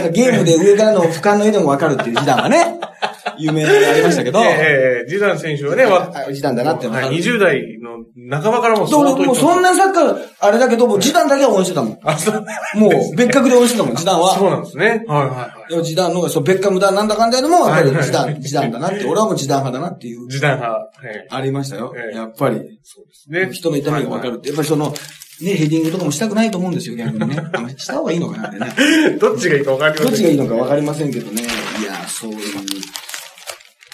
[0.00, 2.80] んかゲームで上からの俯瞰の絵でもわかるっていうジダンはね。
[3.38, 7.96] 有名なのがありましたけど、ええジダン選手はね、わあジダンだなってはい、20代の
[8.42, 9.66] 半ばからもそう俺もうそんな。
[9.66, 11.98] なサッカー、あれだけど、もうジダンだけは応援してたもん。
[12.02, 12.44] あ、そう。
[12.76, 14.36] もう別格で応援してたもん、ジダンは。
[14.36, 15.04] そうなんですね。
[15.08, 15.70] はいはいはい。
[15.70, 20.90] でもジダンのそう、ベッカムだ、なんだかんだでも、やっぱはいはいりジダン、ジダンだなって、俺はもうジダン派だなっていう、ジダン派。
[21.04, 22.10] ええありましたよえ。
[22.14, 22.56] えやっぱり。
[22.84, 23.52] そうですね。
[23.52, 24.48] 人の痛みがわかるって。
[24.48, 24.94] やっぱりその、
[25.40, 27.36] ね、ヘディングとかもしたくないと思うんですよ、逆にね。
[27.52, 29.16] あした方がいいのかなってね。
[29.20, 31.42] どっちがいいか分かりませんどっちがいいのかわかりませんけどね。
[31.42, 32.40] いや、そういう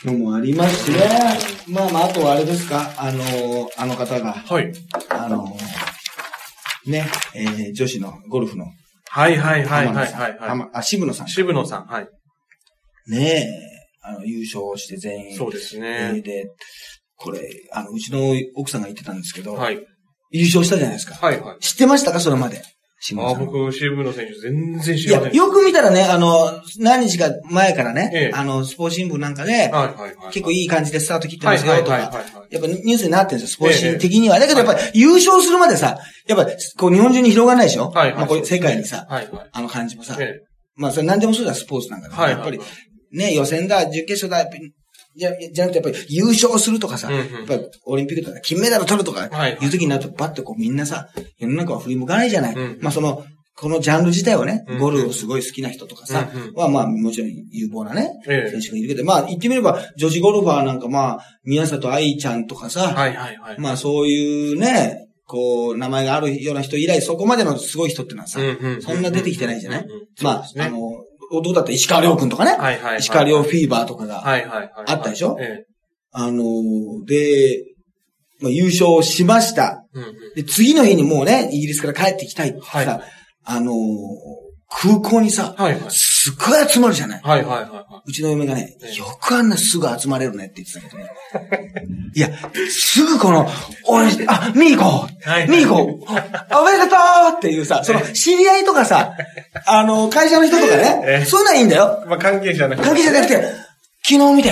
[0.05, 0.99] のもありますしね。
[1.67, 4.73] まあまあ、あとはあれですか、あの、あの方が、はい。
[5.09, 5.57] あの、
[6.87, 8.67] ね、えー女子のゴルフの
[9.09, 10.37] はいはいはいはいはい、はい。
[10.39, 11.29] 浜あ、渋野さん。
[11.29, 12.09] 渋野さん、はい。
[13.09, 13.47] ねえ、
[14.03, 15.37] あの、優勝して全員。
[15.37, 16.21] そうですえーね。
[16.23, 16.47] で、
[17.17, 17.41] これ、
[17.73, 19.79] あの、うちの奥さんが言ってたんですけど、はい。
[20.33, 21.15] 優勝したじゃないですか。
[21.15, 21.59] はいはい。
[21.61, 22.19] 知ってましたか？
[22.21, 22.59] それまで。
[22.59, 23.35] あさんは。
[23.35, 25.37] 僕、渋野選手全然知いや、りません。
[25.37, 30.33] よく見たらね、あの、何日か前からね、ええあの、スポーツ新聞なんかで、はいはいはい。
[30.33, 32.39] 結構いい感じでスタート切ってますよ、とはいはいはいはいか。
[32.39, 32.55] はい。
[32.55, 34.39] やっぱニュースになってるんですよ、スポーツ新聞的には。
[34.39, 37.91] だけどやっぱり優勝するまでさ、やっぱこう日本中に広がらないでしょ？
[37.91, 39.49] はいはいまあこれ世界にさ、はいはい。
[39.53, 40.17] あの感じもさ。
[40.21, 40.41] え
[40.77, 42.17] まあそれ何でもそうだ、スポーツなんかで、え。
[42.17, 43.17] はいやっぱりはい。
[43.17, 44.73] ね、予選だ、準決勝だ、やっぱり
[45.17, 47.21] じゃ、じゃなくてやっぱり優勝するとかさ、うんうん。
[47.21, 49.67] やっぱりオリンピックとか金メダル取るとか、はいい。
[49.67, 52.55] う時になるとパッとこうみんなさ、世の中は振り向かないじゃない。
[52.55, 52.79] うん。
[52.81, 56.55] まあその、このジャンル自体をねうん、ゴルフをすごい好きな人とかさ、うんうん。
[56.55, 58.51] はまあもちろん有望なね、ええ。
[58.51, 63.61] 選手がいるけど、まあ言ってみれば女子ゴルファーなんかまあ、宮里愛ちゃんとかさ、はいはいはい。
[63.61, 69.85] まあそういうね、こう、名前があるような人以来、そこまでのすごい人ってのはさ、うんうんうんそんな出てきてないじゃない。
[69.85, 70.07] うんうん。
[70.23, 70.65] まあそうです、ね。
[70.65, 70.79] あの、
[71.41, 71.73] どうだった？
[71.73, 72.99] 石川亮君とかね、はいはいはい。
[72.99, 74.71] 石川亮フィーバーとかが、はいはいはい。
[74.89, 75.37] あったでしょ？
[75.41, 75.67] ええ。
[76.11, 76.43] あの、
[77.07, 77.65] で、
[78.41, 79.87] まあ、優勝しました。
[79.95, 80.15] うんうん。
[80.35, 83.01] で、次の日にもうね、イギリスから帰ってきたいってさ、はい
[83.45, 83.73] あの、
[84.69, 85.91] 空港にさ、はいはい。
[85.91, 87.21] すっごい集まるじゃない。
[87.23, 91.11] はいはいはいはうちの嫁がねええ、よくあんなすぐ集まれるねって言ってたけどね。
[92.15, 92.29] いや、
[92.71, 93.49] すぐこの、
[93.87, 95.49] 応援して、あ、見に行こう、はい。
[95.49, 96.05] 見に行こう
[96.51, 96.97] あおめでと
[97.35, 99.15] うっていうさ、その、知り合いとかさ、
[99.67, 102.03] あの、会社の人とかえね、えそういうのはいいんだよ。
[102.05, 102.09] い。
[102.09, 103.73] まあ関係者なくて関係者じゃなくて、
[104.05, 104.51] 昨日見て、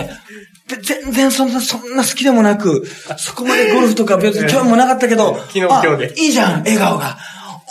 [0.77, 2.87] ぜ全然そんな、そんな好きでもなく、
[3.19, 6.21] そこまでゴルフとか別に興味もなかったけど、昨日あ今日で。
[6.21, 7.19] いいじゃん、笑顔が。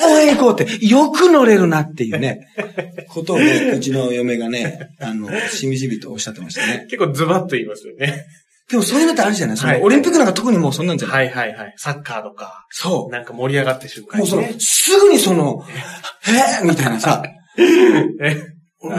[0.02, 2.48] 応援行こうって、よく乗れるなっていうね、
[3.10, 6.86] ことをね、うちの嫁がね、あの、しみじみとおっしゃってましたね。
[6.90, 8.26] 結構ズバッと言いますよね。
[8.70, 9.58] でもそういうのってあるじゃない？
[9.58, 11.74] その、はいオリンピックなんか特にもうそんなんじゃない、はいはいはい。
[11.78, 14.18] サッカーとか、そなんか盛り上がって瞬う。
[14.18, 15.64] もうそのすぐにその、
[16.62, 17.24] えー、みたいなさ、
[18.22, 18.38] え？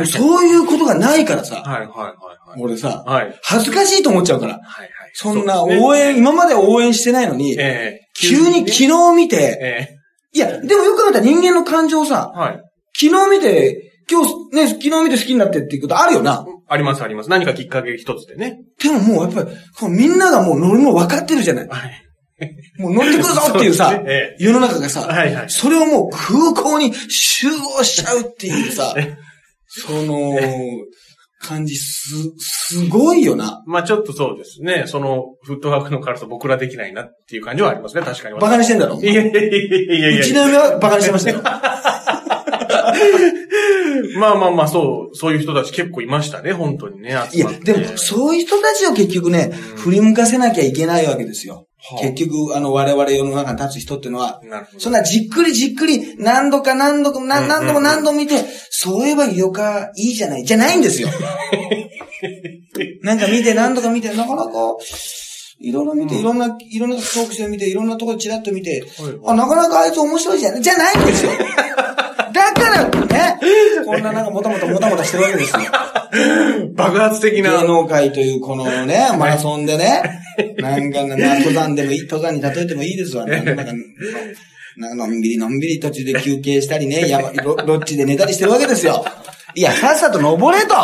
[0.06, 2.06] そういうことがないからさ、はいはいはい
[2.50, 2.60] はい。
[2.60, 3.34] 俺さ、はい。
[3.42, 4.54] 恥ずかしいと思っちゃうから。
[4.54, 4.90] はいはい。
[5.14, 9.88] そんな応援、今まで応援してないのに、ええ急にね昨日見て、え
[10.33, 12.62] いや、でもよく考えたら人間の感情をさえ、はい。
[12.95, 16.45] 昨日見て、今日ね、昨日見て好きになってっていうことあるよな。
[16.69, 17.31] ありますあります。
[17.31, 18.61] 何かきっかけ一つでね。
[18.83, 21.69] でももうやっぱり、みんながもう乗るの分かってるじゃない。
[21.69, 22.11] はい。
[22.79, 25.51] もう乗ってくるぞっていうさ そうねえ、世の中がさ、はいはい。
[25.51, 29.16] それをもう空港に集合しちゃうっていうさ え、
[29.66, 30.38] その、
[31.50, 33.62] 感じす、すごいよな。
[33.66, 34.84] まあちょっとそうですね。
[34.86, 38.02] その、フットワークの軽さ僕らできないなっていう感じはありますね。
[38.02, 38.38] 確かに。
[38.38, 39.00] バカにしてんだろ？
[39.00, 41.40] いやいやいやいやいやうちの嫁はバカにしてましたよ。
[44.18, 47.10] まあまあまあ、そう、そういう人たち結構いましたね、本当にね。
[47.32, 51.66] いや、でも、そういう人たちを結局ね、振り向かせなきゃいけないわけですよ。
[51.83, 54.40] はあ結局、あの、我々世の中に立つ人っていうのは。
[54.79, 61.09] そんなじっくりじっくり何度か何度か何何度も何度も見て、そういえばよかいいじゃない、じゃないんですよ。
[63.03, 64.51] なんか見て何度か見て、なかなか、
[65.62, 68.83] いろいろ見て、いろんな、いろんなトークして見て、いろんなところチラッと見て、
[69.27, 70.62] あ、なかなかあいつ面白いじゃん。
[70.62, 71.33] じゃないんですよ。
[72.33, 73.38] だからね、
[73.85, 75.61] こんななんかもたもたもたもたしてるわけですよ。
[76.75, 77.61] 爆発的な。
[77.61, 80.03] 芸能界というこのね、マラソンでね、
[80.59, 83.27] なんかな、登山でもいい、登山に例えてもいいですわ。
[83.27, 83.75] なんか、なんか
[84.94, 89.05] のんびりのんびり途中で休憩したりね、山、ロロッジで寝たりしてるわけですよ。
[89.55, 90.75] いや、さっさと登れと。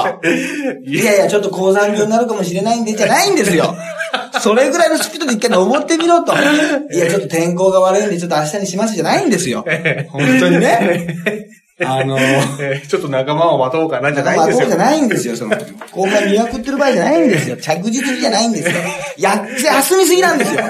[0.84, 3.74] いやいや、ちょっと高山病になるかもしれないんで、じゃないんですよ。
[4.46, 6.32] それぐらいのスピードで一回登ってみろと。
[6.92, 9.64] いや、ちょっと天候が悪いんで、ちょっと明日にしますじゃないんですよ。
[10.10, 11.08] 本当にね。
[11.84, 14.56] あのえーちょっと仲間を待とうかなじゃないんですよ。
[14.56, 15.56] まあそうじゃないんですよ、その。
[15.90, 17.56] 後輩見送ってる場合じゃないんですよ。
[17.56, 18.74] 着実にじゃないんですよ。
[19.18, 20.60] やっつ休みすぎなんですよ。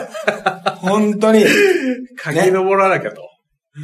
[0.81, 1.45] 本当に。
[2.17, 3.21] 駆け上らなきゃと。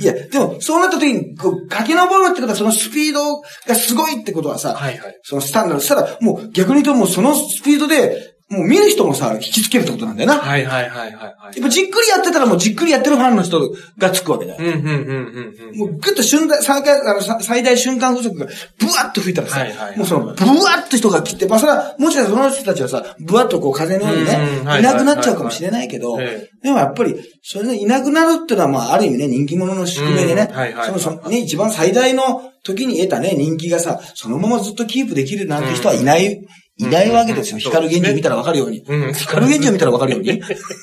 [0.01, 5.21] いや、でも、そうなった時に、こう、駆け上るってことは、そのスピードがすごいってことはさ、はいはい。
[5.23, 10.39] そのスタンダード、したら、もう逆に言うともうそのスピードで、もう見る人もさ、引きつけるってことなんだよな。
[10.39, 11.17] はいはいはいはいはい。
[11.17, 14.59] やっぱじっくりやってたらもうじっくりやってるファンの人がつくわけだよ。
[14.61, 15.79] うんうんうんうんうん。
[15.79, 18.47] もうぐっと瞬間、最大あのさ最大瞬間風速が
[18.79, 24.39] ブワッと吹いたらさ、はいはいはいもうそのブワッと人が来て、まあそれは、もしかしたらその人たちはさ、ブワッとこう風のようにね、
[24.77, 36.45] いいなくなっちゃうかもしれないけど、えでもやっぱり、それでいなくなるっていうのは、まあある意味ね、人気者の宿命でね、うんはいはいそのそのね、一番最大の時に得たね、人気がさ、そのままずっとキープできるなんて人はいない、
[36.89, 37.57] いないわけですよ。
[37.57, 38.81] うん光源氏を見たらわかるように。
[38.87, 40.41] うん光源氏を見たらわかるように。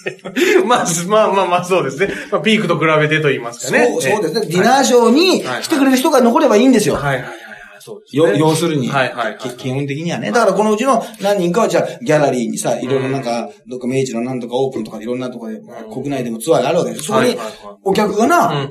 [0.66, 2.10] まあ、まあまあまあそうですね。
[2.32, 3.88] まあピークと比べてと言いますかね。
[3.92, 4.42] そう、そうですね。
[4.44, 6.96] ええディナーショーに来てくれる人が残ればいいんですよ。
[6.96, 7.50] はいはいはいはい。
[7.82, 8.40] そうですよ、ね。
[8.40, 8.90] 要するに。
[8.90, 10.32] はいはいはいき基本的にはね。
[10.32, 17.06] だからこのうちの何人かはじゃあ、ギャラリーにさ、いろいろなんか、どっか明治のなんとかオープンとかいろんなとこで、まあ国内でもツアーがあるわけです。
[17.06, 17.38] そこに
[17.84, 18.70] お客がうんな。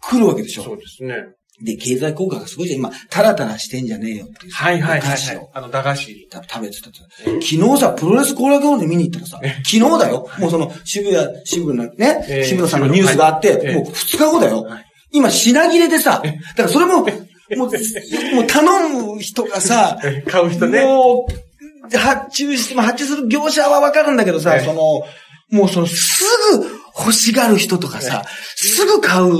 [0.00, 0.62] 来るわけでしょ。
[0.62, 1.14] そうですね。
[1.60, 2.80] で、経済効果がすごいじゃん。
[2.80, 4.52] 今、タラタラしてんじゃねえよっていう。
[4.52, 5.10] はいはいはい。
[5.10, 6.28] はいあの、駄菓子。
[6.28, 6.98] た食べてたって。
[7.24, 10.28] 昨日さ、プロレス後楽園で見に行ったらさ、昨日だよ。
[10.38, 14.86] もうその、渋谷、渋谷のね、えー渋野さんのニュースがあっはいて、もう2日後だよはい。
[15.12, 20.84] 今、品切れでさ、だからそれも、もう、もう頼む人がさ、買う人ね。
[20.84, 25.02] もう、発注して、まあ、発注する業者はわかるんだけどさ、ええその、
[25.50, 26.24] もうその、す
[26.58, 26.66] ぐ
[26.98, 28.24] 欲しがる人とかさ、
[28.56, 29.34] すぐ買う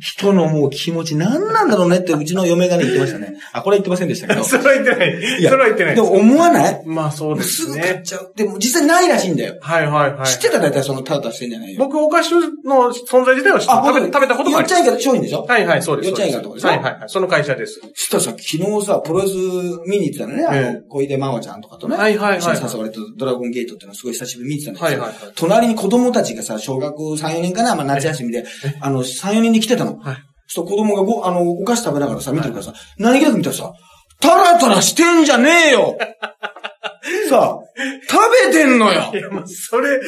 [0.00, 3.36] 人のもう気持ち何なんだろうねってうちの嫁がね言ってましたね。
[3.52, 4.44] あ、これは言ってませんでしたけど。
[4.44, 5.40] それは言ってない。
[5.40, 6.82] いやそれは言ってないでも思わない？
[6.86, 8.02] まあそうですすぐ買っね。
[8.04, 8.32] ちゃう。
[8.36, 9.58] でも実際ないらしいんだよ。
[9.60, 10.26] はいはいはい。
[10.28, 11.78] 知ってたら大体そのタラタラしてんじゃないよ。
[11.78, 12.40] 僕、お菓子の
[12.92, 14.60] 存在自体は知って食べ食べたことがあ。
[14.60, 15.42] よっちゃんいか商品でしょ？
[15.44, 16.08] はいはい、そうです。
[16.08, 16.68] よっちゃんいかのとこでしょ？
[16.68, 17.02] はいはいはい。
[17.08, 17.80] その会社です。
[17.80, 18.42] そしたらさ、昨
[18.80, 19.34] 日さ、プロレス
[19.86, 20.44] 見に行ってたのね。
[20.46, 21.96] あええの、小出真央ちゃんとかとね。
[21.96, 24.88] はいはいはいはい一緒に誘われてドラゴンゲートっていうのはすごい久しぶりに見てたんですよ。
[24.88, 28.44] はいはいはい隣に子供たちがさ、小学3、4年かな、まあ夏休みで、
[28.80, 29.98] あの、3、4年で来てたの。
[29.98, 30.16] はい
[30.54, 33.72] そう子供がご、あの、お菓子食べながらさ、見てるからさ、何気なく見たらさ、
[34.20, 35.96] タラタラしてんじゃねえよ
[37.30, 37.58] さあ、
[38.06, 39.98] 食べてんのよいや、まあ、それ、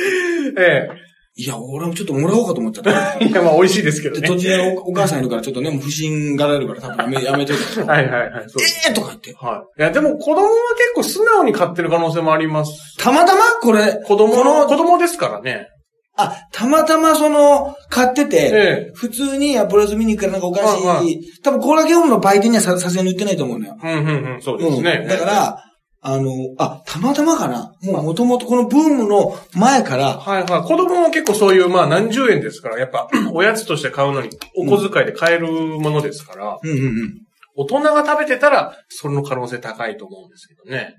[0.58, 0.88] え
[1.36, 3.16] いや、俺もちょっともらおうかと思っちゃった。
[3.20, 3.24] え。
[3.26, 4.28] いや、まあ、美味しいですけどで、ね。
[4.28, 7.80] 途中でおお母さんいるからちょっとね、もう不審がられるから多分 やめ、やめといて。
[7.80, 8.30] はいはいはい。
[8.30, 9.34] ええー、とか言って。
[9.34, 9.80] はい。
[9.80, 12.96] いや、でも子供は結構素直に買ってる可能性もあります。
[12.98, 15.70] たまたまこれ、子供の子供ですからね。
[16.16, 23.76] あ、たまたまその、買ってて、ええ普通にプロレス見に行くからなんかお菓子、はいはい多分コーラゲームの売店にはささすがに売ってないと思うのよ。
[23.82, 25.00] うんうんうん、そうですね。
[25.02, 25.08] うん。
[25.08, 25.64] だから、
[26.06, 30.62] あの、あ、たまたまかなもう元々このブームの前から、はいはい。
[30.62, 37.20] 子供は結構そういう、まあ何十円ですから、やっぱ、 おやつとして買うのに、お小遣いで買えるものですから、うんうんうん。
[37.56, 40.94] 大人が食べてたら、その可能性高いと思うんですけどね。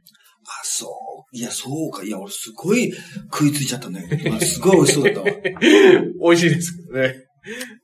[0.47, 1.14] あ、そう。
[1.37, 2.03] いや、そうか。
[2.03, 2.91] いや、俺すごい
[3.31, 5.25] 食いついちゃったんだけど、今すごい美味しそうだったわ。
[6.23, 7.15] 美味しいですけどね。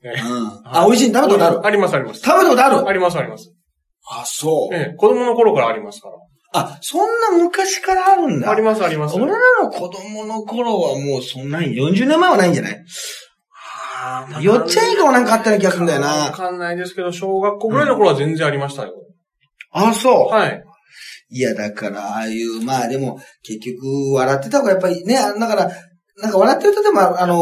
[0.04, 0.62] うん。
[0.66, 1.14] あ、美味しい。
[1.14, 1.66] 食べたことある？
[1.66, 2.22] ありますあります。
[2.22, 2.88] 食べたことある？
[2.88, 3.52] ありますあります。
[4.10, 4.76] あ、そう。
[4.76, 6.16] ええ、子供の頃からありますから。
[6.54, 8.50] あ、そんな昔からあるんだ。
[8.52, 9.16] ありますあります。
[9.16, 12.84] 俺らの子供の頃はもうそんなに、40年前はないんじゃない？
[14.04, 16.32] ああよっちゃんいかもなんかあったような気がするんだよわな。
[16.32, 18.94] かんないですけど、小学校ぐらいの頃は全然ありましたよ。
[19.72, 20.34] あ、そう。
[20.34, 20.64] はい。
[21.32, 25.72] いや、だから、ああいう、まあでも、結局、笑ってた方がやっぱりね、あだから、
[26.22, 27.42] なんか笑ってるとでも、あの、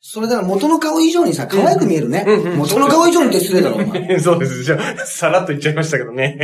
[0.00, 2.24] それだから元の顔以上にさ、可愛く見えるね。
[2.26, 4.18] うんうん元の顔以上にって失礼だろ、お前。
[4.20, 4.64] そうです。
[4.64, 6.36] じゃあ、さらっと言っちゃいましたけどね。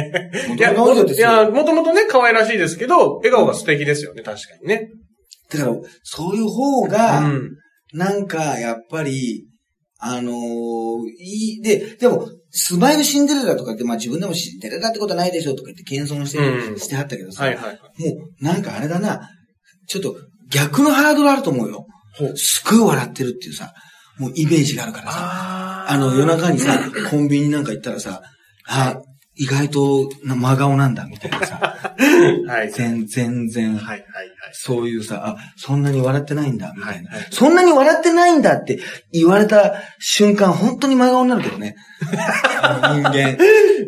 [0.47, 1.29] い元や、の顔以上ですよ。
[1.29, 4.89] いや、もともとね、可愛らしいですけど、笑顔が素敵ですよね、確かにね。
[5.51, 5.73] だから、
[6.05, 7.51] そういう方うが、ん。
[7.93, 9.47] なんか、やっぱり、
[9.99, 10.35] あのー
[11.19, 16.79] いい、で、でも、スマイルシンデレラとかって、まあ自分でもシンデレラってことないでしょとか言って謙遜して、うん。
[16.79, 17.65] してはったけどさ、はいはい。
[17.67, 17.77] はい。
[17.77, 19.29] もう、なんかあれだな、
[19.87, 20.17] ちょっと
[20.51, 21.87] 逆のハードルあると思うよ。
[22.17, 22.37] ほう。
[22.37, 23.75] すっごい笑ってるっていうさ、
[24.19, 26.79] もうイメージがあるからさ、ああの夜中にさ、
[27.11, 28.23] コンビニなんか行ったらさ、
[28.67, 28.97] あ、
[29.37, 31.77] 意外とな真顔なんだみたいなさ、
[32.49, 32.73] はい。
[32.73, 34.03] 全全然、はいはいはい。
[34.53, 37.11] そういうさ、あ、そんなに笑ってないんだ、みたいな。
[37.11, 38.81] はいはいそんなに笑ってないんだって
[39.13, 41.77] 言われた瞬間、本当に真顔になるけどね。
[42.01, 42.11] 人
[43.09, 43.37] 間。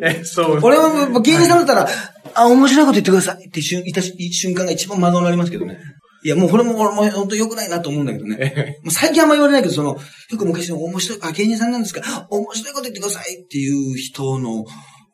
[0.03, 0.61] え、そう。
[0.63, 1.89] 俺は芸人さんだったら、
[2.35, 5.79] あ、面白いこと言ってくださいって瞬いた瞬間が一番真顔になりますけどね。
[6.25, 8.79] いや、もうこれも俺も本当良くないなと思うんだけどね。
[8.83, 9.97] もう最近あんま言われないけど、その、
[10.31, 14.65] よく昔の面白い、あ、芸人さんなんですか面白いこと言ってくださいっていう人の、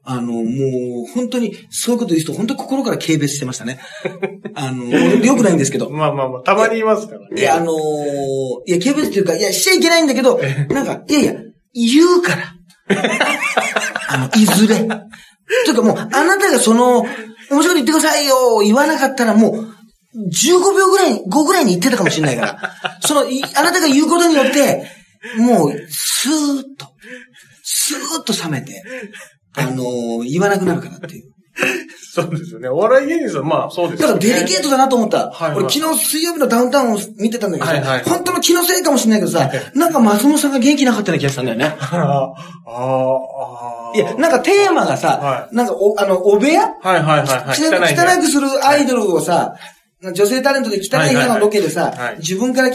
[0.07, 3.81] あの、もう、本当に、そういうこと言う人、本当に心から軽蔑してましたね。
[4.55, 5.89] あの、良くないんですけど。
[5.89, 7.41] まあまあまあ、たまにいますからね。
[7.41, 7.75] いや、あのー
[8.67, 10.39] いや、軽蔑っていうか、いや、しちゃいけないんだけど、
[10.69, 11.35] なんか、いやいや、
[11.73, 12.55] 言うから。
[14.09, 14.77] あの、いずれ。
[14.77, 17.07] というかもう、あなたがその、
[17.51, 19.75] 面白いこと言ってくださいよ、言わなかったらもう、
[20.29, 22.99] 15秒ぐらい、5ぐらいに言ってたかもしれないから。
[23.03, 24.87] その、いあなたが言うことによって、
[25.39, 26.87] もう、スーッと、
[27.63, 28.83] スーッと冷めて、
[29.57, 31.35] あのー言わなくなるからっていう。
[32.15, 32.69] そうですよね。
[32.69, 34.19] お笑い芸人さん、まあそうですだから。
[34.21, 35.31] デリケートだなと思った。
[35.31, 41.67] はいはい俺昨日水曜日のダウンタウンを見てたんだけどさ、はいはい本当の気のせいかもしれないけどさ、なんか松本さんが元気なかったような気がしたんだよね。
[41.81, 42.33] ああ、
[42.67, 43.97] ああ。
[43.97, 46.63] いや、なんかテーマがさ、はなんかお、あの、お部屋？
[46.83, 47.61] はいはいはいはい。
[47.61, 49.55] 汚ね汚くするアイドルをさ、
[50.13, 52.73] 女性タレントで汚い部屋のロケでさ、はいはいはい自分から汚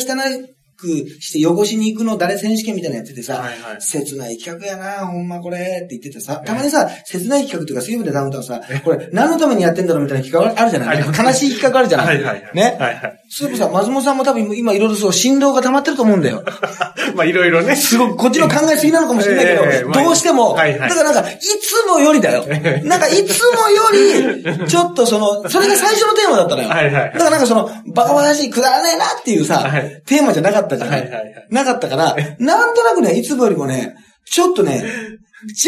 [0.80, 0.88] く
[1.20, 12.56] して汚しに行くの誰選手権みたいなのやっててさ、はいはい切ない企画やな、ほんまこれって言っててさ、たまにさ、切ない企画というか水曜日でダウンタウンさ、これ何のためにやってんだろうみたいな企画あるじゃない悲しい企画あるじゃないはいはいはい。
[12.56, 13.20] ねはいはい。
[13.30, 16.44] そういえばさ、松本さんも多分今いろいろそう、振動が溜まってると思うんだよ。
[17.16, 17.76] まあいろいろね。
[17.76, 22.46] すごく、こっちの考えすぎなのかもしれないけど、 ええまあどうしても、はいはいだからなんか、いつもよりだよ。
[22.84, 26.70] なんか、いつもより、ちょっとその、それが最初のテーマだったのよ。
[26.70, 33.96] はいはいはいだからなんかその、バカバカしい、くだらねえなっていうさ、はいテーマじゃなかったじゃない,、はいはいはいなかったから、なんとなくね、いつもよりもね、
[34.26, 34.84] ちょっとね、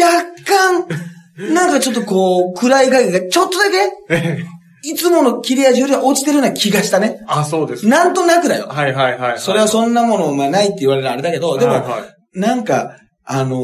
[0.00, 4.44] 若干、なんかちょっとこう、暗い影がちょっとだけ、
[4.84, 7.20] いつもの切れ味よりは落ちてるような気がしたね。
[7.26, 7.86] あ、そうです。
[7.86, 8.66] なんとなくだよ。
[8.68, 9.38] はいはいはい。
[9.38, 13.62] それはそんなもの、まあないって言われるあれだけど、でも、はいはいなんか、あのー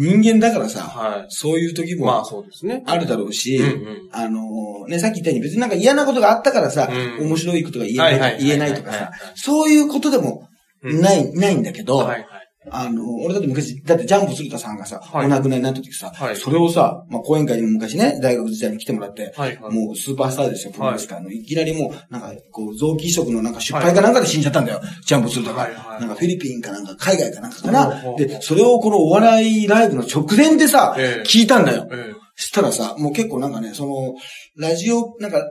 [0.00, 1.26] 人間だからさ、はい。
[1.28, 2.82] そういう時まあもそうですね。
[2.86, 4.08] あるだろうし、うんうん。
[4.12, 8.18] あのーね、さっき言ったように別になんか嫌なことがあったからさ、うん面白いことが言え
[8.56, 10.48] ない,、とかさそういうことでも
[10.82, 12.26] ない、ないんだけど、はいはい。
[12.70, 15.26] あの、俺だって昔、だってジャンプ鶴田さんがさ、はい。
[15.26, 16.36] お亡くなりになった時さ、はい。
[16.36, 19.74] それをさ、まあ、講演会にも昔ね、大学時代に来てもらって、はいはい。
[19.74, 21.30] もうスーパースターですよ、プロレス界の。
[21.30, 25.62] いきなりもう、なんか、こう、臓器移植のなんか失敗かなんかで死んじゃったんだよ、ジャンプ鶴田が。
[25.62, 26.00] はいはい。
[26.00, 28.14] なんかフィリピンかなんか、海外かなんかかな。
[28.18, 31.28] で、それをこのお笑いライブの直前でさ、ええ。
[31.28, 31.88] 聞いたんだよ。
[31.90, 34.14] えしたらさ、もう結構なんかね、その、
[34.56, 35.42] ラジオ、なんか、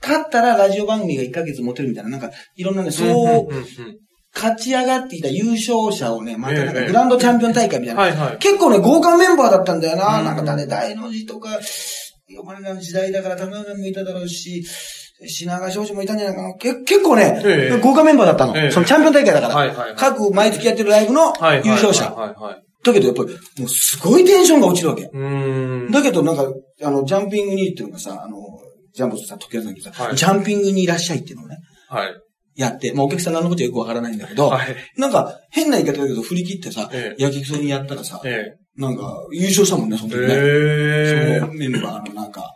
[0.00, 3.54] 勝ったらラジオ番組が1ヶ月持てるみたいな、なんか、いろんなね、えそう、
[4.34, 8.02] 勝ち上がっていた優勝者をね、またなんかええグランドチャンピオン大会みたいな。
[8.02, 8.38] はいはい。
[8.38, 10.18] 結構ね、豪華メンバーだったんだよな。
[10.20, 11.58] うんなんか誰、大の字とか、
[12.28, 14.64] 読まれない時代だから、玉川もいただろうし、
[15.26, 16.54] 品川庄司もいたんじゃないかな。
[16.54, 18.56] け結構ね、ええ豪華メンバーだったの。
[18.56, 19.54] ええそのチャンピオン大会だから。
[19.54, 21.32] はいはいはい各毎月やってるライブの。
[21.64, 22.14] 優勝者。
[22.84, 25.02] だけどやっぱり、もうすごいテンションが落ちるわけ。
[25.02, 25.90] うーん。
[25.90, 26.44] だけどなんか、
[26.84, 28.36] あの、ジャンピングにっていうのがさ、あの、
[28.94, 31.56] ジャンボさ、時計さんさ、はいジャンピングにいらっしゃいっていうのをね、
[31.88, 32.14] はい。
[32.58, 34.76] やって、まあお客さん何のことよくわからないんだけど、はい。
[34.96, 40.18] なんか変な言い方だけど振り切ってさ、えやけくそにやったらさ、えなんか優勝したもんね、そのえ。
[40.18, 40.34] 時ね。
[40.34, 42.52] えそのメンバーのなんか、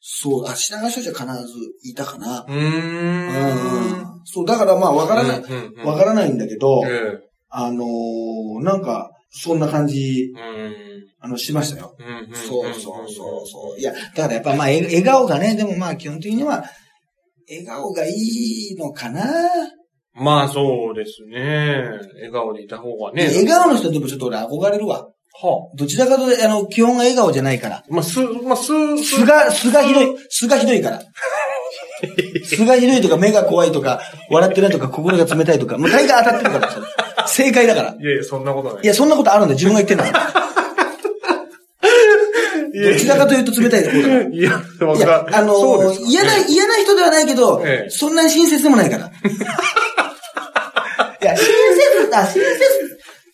[0.00, 1.54] そう、あ、品川庄司は必ず
[1.84, 2.44] いたかな。
[2.46, 4.22] うーん。
[4.24, 7.18] そう、だからまあわからない、うんうんうんわからないんだけど、ええ。
[7.48, 10.74] あのーなんか、そんな感じ、うーん。
[11.20, 11.96] あの、しましたよ。
[11.98, 13.80] うんうんそうそうそうそう。
[13.80, 16.64] いや、だからやっぱまあ、え笑顔がね、でもまあ基本的には、
[17.48, 19.24] 笑顔がいいのかな？
[20.14, 22.00] まあそうですね。
[22.14, 23.26] 笑顔でいた方がね。
[23.26, 25.08] 笑顔の人でもちょっと俺憧れるわ。
[25.38, 27.76] はどちらかというと、あの、基本が笑顔じゃないから。
[27.76, 27.84] あ。
[27.90, 28.64] まあ、す、まあ、す、
[28.96, 31.02] す素が、素がひどい、素がひどいから。
[32.44, 36.86] 素がひどいとか、目が怖いとか、笑ってないとか、心が冷たいとか、もう大概当たってるから、それ
[37.26, 37.94] 正解だから。
[38.00, 38.82] いやいや、そんなことない。
[38.82, 40.45] いや、そんなことあるんだよ、自分が言ってんだから。
[42.82, 44.20] どちらかというと冷たいところだから。
[44.28, 49.06] いや、いや、あの嫌な、嫌な人ではないけど、ええそんなに親切でもないから。
[51.22, 52.40] いや、親切だ、親切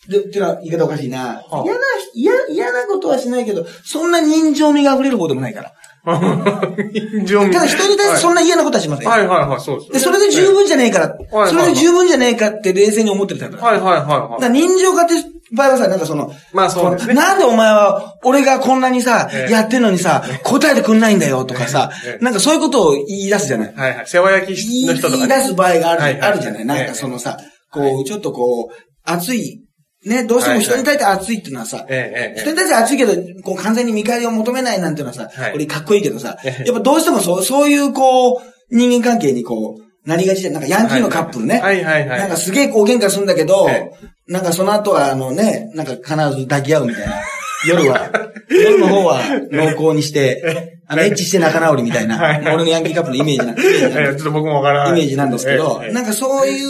[0.09, 1.43] で、っていうのは言い方おかしいな。
[1.51, 1.79] あ嫌な、
[2.13, 5.73] 嫌、嫌なことはしないけど、そんな人情味が溢れる方でもないから。
[6.05, 9.07] 人 ただ人に対してそんな嫌なことはしません。
[9.07, 9.91] はいはいはい、そうです。
[9.93, 13.63] で、それで十分じゃねえから、はいそれで十分じゃねえかって冷静に思ってるタイプだ。
[13.65, 15.13] はいはいはいだ人情家って
[15.53, 23.73] 場合はさ、なんかその、まあそうですねこなんでお前は、俺がこんなにさ、ええやってんのにさ、答えてくんないんだよとかさえ、えなんかそういうことを言い出すじゃない？
[23.75, 24.07] はいはい。
[24.07, 25.27] 世話焼きの人とかね。
[25.29, 25.95] 言い出す場合があ
[26.31, 26.65] る,、じゃない？
[26.65, 27.37] なんええかそのさ、
[27.71, 28.75] こう、ちょっとこう、
[29.05, 29.62] 熱い、
[30.05, 35.53] ね、どうしても人に対して熱いっていうのはさ、ええええ人に対して熱いけど、こう完全に見返りを求めないなんていうのはさ、はい。
[35.55, 36.63] 俺かっこいいけどさ、ええ。
[36.65, 41.59] やっぱどうしてもそう、そういうこう、人間関係にこう、なりがちで、なんかヤンキーのカップルね。
[41.59, 42.19] はいはいはい。
[42.19, 43.91] なんかすげえこう喧嘩するんだけど、え
[44.27, 47.13] なんかその後はあのね、なんか必ず抱き合うみたいな。
[47.65, 48.11] 夜は、
[48.51, 52.43] 夜の方は濃厚にして、あの、エッチして仲直りみたいな、はい。
[52.43, 54.99] はい俺のヤンキーカップルのイメージな、イメージなんええ ちょっと僕もわからない。
[54.99, 56.69] イメージなんですけどなんかそういう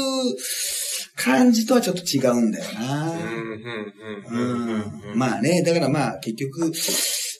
[1.15, 3.13] 感じとはちょっと違うんだよな。
[5.15, 6.71] まあね、だからまあ結局、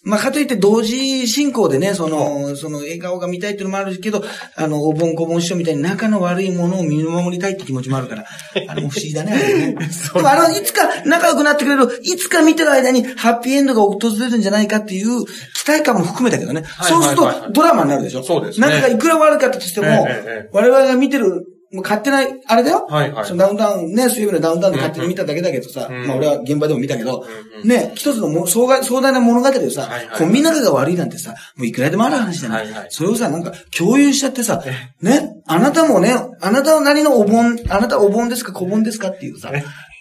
[0.04, 4.22] まあかといって同時進行でね、その、その笑顔が見たいっていうのもあるけど、
[4.56, 8.26] あの、おぼんこぼん師匠みたいに仲の悪いものを見守りたいって気持ちもあるから、
[8.68, 9.76] あれも不思議だね。
[10.14, 16.64] でもあの、いつか仲良くなってくれる、いつか見てる間にハッピーエンドが訪れるんじゃないかっていう期待感も含めたけどね。
[16.64, 18.24] はいそうするとドラマになるでしょ。
[18.24, 18.68] そうですね。
[18.68, 20.50] 仲がいくら悪かったとしても、ええええ。
[20.52, 21.46] 我々が見てる
[21.82, 22.86] 勝手な、あれだよ。
[22.90, 23.26] はいはい。
[23.26, 26.08] そのダウンタウン、ね、水曜日のダウンタウンで勝手に見ただけだけどさ、うん。
[26.08, 27.68] まあ俺は現場でも見たけど、うんうん。
[27.68, 32.66] ね、一つのも壮大壮大な物語でさ、はいはいコンビニ仲が悪いなんてさ、もういくらでもある話じゃない。
[32.66, 32.88] はいはい。
[32.92, 34.64] それをさ、なんか共有しちゃってさ、
[35.02, 39.52] ね、あなたもね、あなたなりのお盆、あなたお盆ですか小盆ですかっていうさ、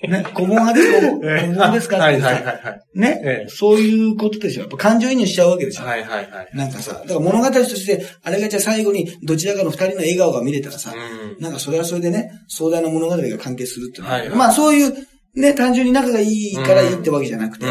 [0.08, 1.00] ね、小盆派ですか？
[1.00, 1.96] 小盆小盆ですか？
[1.98, 2.98] はいはいはいはい。
[2.98, 4.62] ね、ええそういうことでしょ。
[4.62, 5.84] やっぱ感情移入しちゃうわけでしょ。
[5.84, 6.48] はいはいはい。
[6.54, 14.94] なんかさ、だから物語として、あれがじゃあ最後にどちらかの二人の笑顔が見れたらさ、うんなんかそれはそれでね、壮大な物語が関係するっていうまあそういう、
[15.34, 17.66] ね、単純に仲がいいからいいってわけじゃなくて。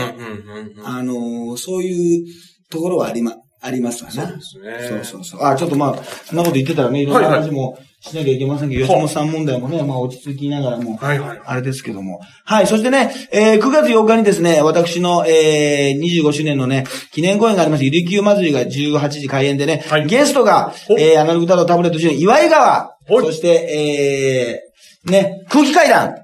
[0.84, 2.26] あのーそういう
[2.70, 4.28] ところはありま、ありますわな。
[4.40, 4.88] そうですね。
[4.88, 5.44] そうそうそう。
[5.44, 11.42] あ、ちょっとまあ、そんなこと言ってたらね、いろんな話もしなきゃいけませんけど、吉本さん問題もね、まあ落ち着きながらも、はいはい。
[11.46, 12.20] あれですけども。
[12.46, 12.68] はい。
[12.68, 17.84] そしてね、えー9月8日にですね、私の、えー25周年のね、記念公演があります。
[17.86, 24.62] ゆりきゅう祭りが18時開演でね、はいゲストがお、えーアナログ太郎タブレット主演、岩井川、そして、
[25.06, 26.16] えーね、空気階段、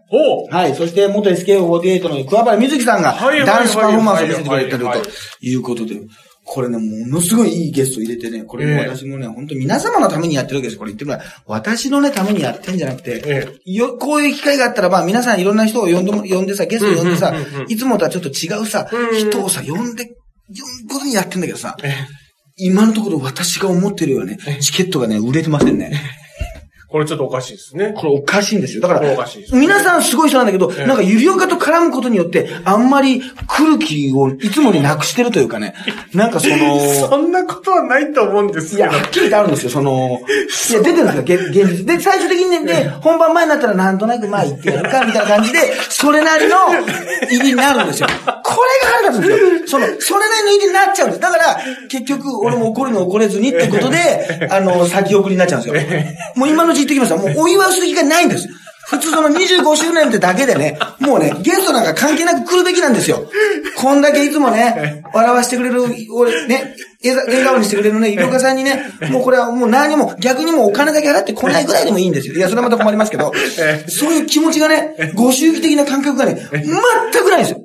[0.51, 0.75] はい。
[0.75, 5.11] そして、元 SK48 の桑原瑞希さんが、はいはいはいダンスパフォーマンスを見せてくれてるはいはいはいと
[5.45, 5.95] いうことで、
[6.49, 8.87] これね、ものすごいいいゲスト入れてね、これもええ。
[8.87, 10.79] 私もね、本当皆様のためにやってるわけです。
[10.79, 17.35] これ言ってみれば、私のね、ためにやってんじゃなくて、えよ、こういう機会があったら、まあ皆さんいろんな人を呼んでも、呼んでさ、ゲストを呼んでさ
[17.67, 18.87] いつもとはちょっと違うさ
[19.19, 20.13] 人をさ、呼んで、呼
[20.87, 21.93] ぶことにやってんだけどさ、え
[22.55, 26.01] 今のところ私が思ってるようね、チケットがね、売れてませんね。
[26.89, 27.93] これちょっとおかしいですね。
[27.97, 28.81] これおかしいんですよ。
[28.81, 35.73] だからかしいです、皆さんすごい人なんだけど、ええなんかゆりおかと絡むことによって、あんまり来る気をいつもになくしてるというかね、
[36.13, 36.79] なんかその、
[37.09, 39.01] そんなことはないと思うんですいや、けど。
[39.01, 40.21] はっきり言ってあるんですよ、その、
[40.69, 41.85] いや、出てるんですよ、現現実。
[41.85, 45.59] で、最終的にね、で、本番前になったらなんとなくまあ言ってやるか、みたいな感じで、
[45.89, 46.55] それなりの
[47.29, 48.07] 入りになるんですよ。
[48.47, 49.79] これが腹立つんですよ。
[49.79, 51.21] その、それなりの入りになっちゃうんです。
[51.21, 56.03] だから、結局、俺も怒るに怒れずにってことで、あの、先送りになっちゃうんですよ。
[56.35, 57.17] もう今のうち言ってきました。
[57.17, 58.47] もうお祝いする気がないんです。
[58.87, 63.29] 普通その25周年ってだけでね、もうね、ゲストなんか関係なく来るべきなんですよ。
[63.75, 65.83] こんだけいつもね、笑わしてくれる、
[66.13, 66.73] 俺ね、
[67.03, 68.81] 笑笑顔にしてくれるね、イルカさんにね、
[69.11, 72.35] もうこれはもう何も、逆にもうお金だけ払って来ないぐらいでもいいんですよ。
[72.35, 73.33] いや、それはまた困りますけど、
[73.89, 77.59] そういう気持ちがね、ご祝儀的な感覚がね、全くないんですよ。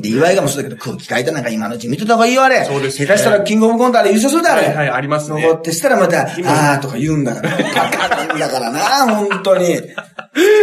[0.00, 2.64] で、岩井がもそうだけど、空気変えたなんか今のうち見てた方がいいよ、あれ。
[2.64, 4.66] そうですね下手したらキングオブコントあれ優勝するだ、あれ。
[4.68, 7.50] はいはいありますね残ってしたらまた、あーとか言うんだから。
[7.50, 7.56] バ
[7.90, 9.76] カなんだからな、本当に。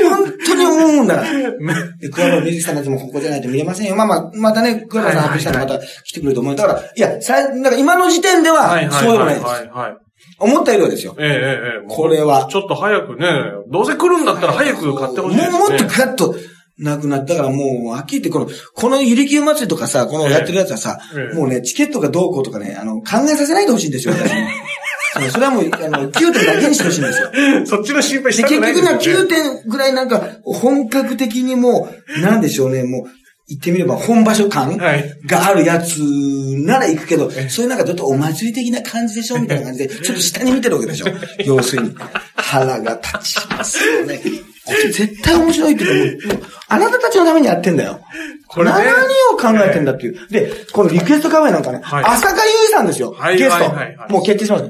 [0.09, 1.29] 本当に思うんだから。
[1.99, 3.95] で、桑原瑞希さんたちもここじゃないと見れませんよ。
[3.95, 6.55] まあまあ、またね、桑原さん発表したらまた来てくれると思う。
[6.55, 9.45] だから、いや、さ、なんか今の時点では、そうでもないです。
[9.45, 9.97] はいはい。
[10.39, 11.15] 思ったよりはですよ。
[11.19, 11.37] えええええ
[11.83, 11.85] え。
[11.87, 13.27] これはちょっと早くね、
[13.69, 15.57] どうせ来るんだったら早く買ってほしいですね。
[15.57, 16.35] もうもっとガッと、
[16.79, 24.41] なくなったからもう、はっきり言って、この、このゆりきゅう祭りとかさ、このやってるやつはさ、ええもうね、チケットがどうこうとかね、あの、考えさせないでほしいんですよ、私に
[25.15, 27.31] あのそれはもう、あの、9点だけにしてほしいんですよ。
[27.65, 29.27] そっちの心配しで、たく結局ね、ないですよ、9ね。
[29.27, 33.09] 点ぐらいなんか、本格的にもう、なんでしょうね、もう、
[33.49, 41.07] 言ってみれば本場所感はいがあるやつなら行くけど、そういうなんかちょっとお祭り的な感じでしょみたいな感じで、ちょっと下に見てるわけでしょ
[41.43, 41.95] 要するに。
[42.35, 44.21] 腹が立ちますよね。
[44.69, 46.19] これ絶対面白いっていう
[46.67, 47.99] あなたたちのためにやってんだよ。
[48.47, 48.85] これね何
[49.33, 50.27] を考えてんだっていう。
[50.29, 53.11] で、このリクエストカフェなんかね、はい浅香唯さんですよ。
[53.11, 54.07] はいゲストはいはいは。
[54.07, 54.63] いもう決定します。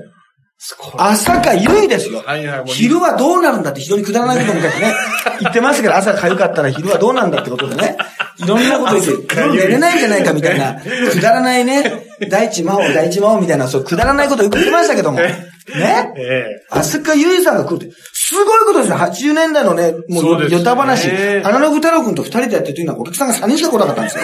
[0.78, 2.22] これ朝香ゆいですよ。
[2.66, 4.94] 昼はどうなるんだって非常にくだらないこと昔ね、
[5.40, 7.98] 言ってましたけど、朝かゆかったら昼はどうなんだってことでね、
[8.38, 10.76] いろんなこと言って、 寝れないんじゃないかみたいな、
[11.12, 15.46] くだらないね、大地魔王、大地魔王みたいな、そう、くだらないことよく言ってましたけども、ね？
[15.76, 17.96] ええ朝香ゆいさんが来るって、
[18.30, 18.98] すごいことですよ。
[18.98, 21.10] 80年代のね、もう、ヨタ話、
[21.44, 24.24] アナログ太郎くんと二人でやってるというのはお客さんが3人しか来なかったんですよ。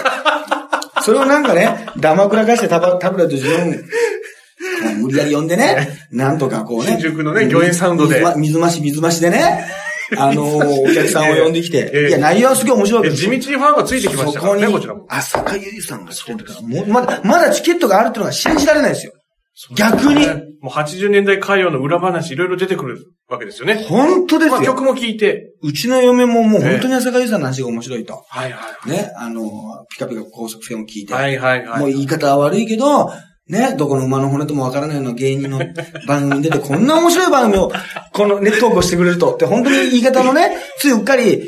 [1.02, 3.84] それをなんかね、ダマくらかしてタバタブレット自分、
[5.02, 6.98] 無理やり呼んでね、なんとかこうね。
[7.00, 9.66] 新宿のね御苑サウンドで水増し水増しでね、
[10.18, 19.14] あのー お客さんを呼んできて、ええいや、内容はすげえ面白いわけ地道にファンがついてきましたからね、そこちらも。、浅香ゆいさんが来てるから、もう、まだ、まだチケットがあるっていうのが信じられないですよ。
[19.76, 20.28] 逆に。
[20.66, 23.86] もう80年代歌謡の裏話いろいろ出てくるわけですよね。
[23.88, 24.52] 本当ですよ。
[24.54, 25.54] まあ曲も聴いて。
[25.62, 28.24] うちの嫁ももう本当に浅香ゆいさんの話が面白いと。
[28.28, 29.46] はいはいね、あのー、
[29.92, 31.14] ピカピカ高速船を聞いて。
[31.14, 31.80] はいはいはい。
[31.82, 33.12] もう言い方は悪いけど、
[33.48, 35.60] ね、どこの馬の骨ともわからないような芸人の
[36.08, 37.72] 番組に出て、こんな面白い番組を、
[38.12, 41.44] このネット投稿してくれるとって、本当に言い方のね、ついうっかり、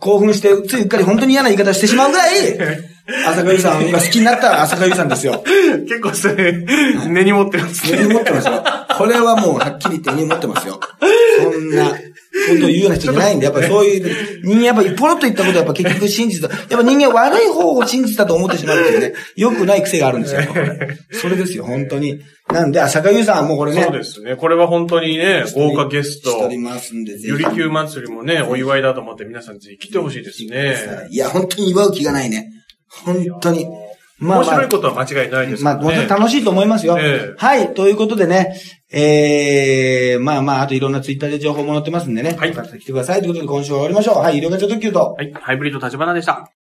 [0.00, 2.58] 興奮して、ついうっかり本当に嫌な言い方してしまうぐらい、
[3.06, 5.42] 浅香ゆいさん、今好きになった浅香ゆいさんですよ。
[5.86, 6.52] 結構それ、
[7.08, 8.64] 根に持ってます根に持ってますよ。
[8.96, 10.80] これはもうはっきり言って身に持ってますよ。
[11.42, 11.96] そんなこ
[12.48, 16.56] と言うような人じゃないんで、やっぱりそういう、人間やっぱりポロッと言ったことはやっぱ結局真実だ。
[16.56, 20.40] やっぱ人間悪い方を真実だと思ってしまうっていうね、良くない癖があるんですよ。
[21.12, 22.20] それですよ、本当に。
[22.50, 23.82] なんで、浅香優さんはもうこれね。
[23.82, 24.36] そうですね。
[24.36, 26.30] これは本当にね、豪華ゲスト。
[26.30, 30.76] しておりますんで、ぜゆりきゅう祭りもね、お祝いだと思って皆さんぜひ来てほしいですね。
[31.10, 32.50] いや、本当に祝う気がないね。
[33.04, 33.66] 本当に。
[34.18, 35.78] まあ、面白いことは間違いないですまあ。
[35.78, 36.96] 本当に楽しいと思いますよ。
[36.98, 38.54] ええはい、ということでね、
[38.92, 42.36] えー、まあまあ、あといろんなツイッターで情報も載ってますんでね。
[42.36, 43.20] はい来てください。
[43.20, 44.18] ということで今週は終わりましょう。
[44.18, 45.14] はい、医療ガチャ特急と。
[45.18, 45.32] はい。
[45.32, 46.63] ハイブリッド立花でした。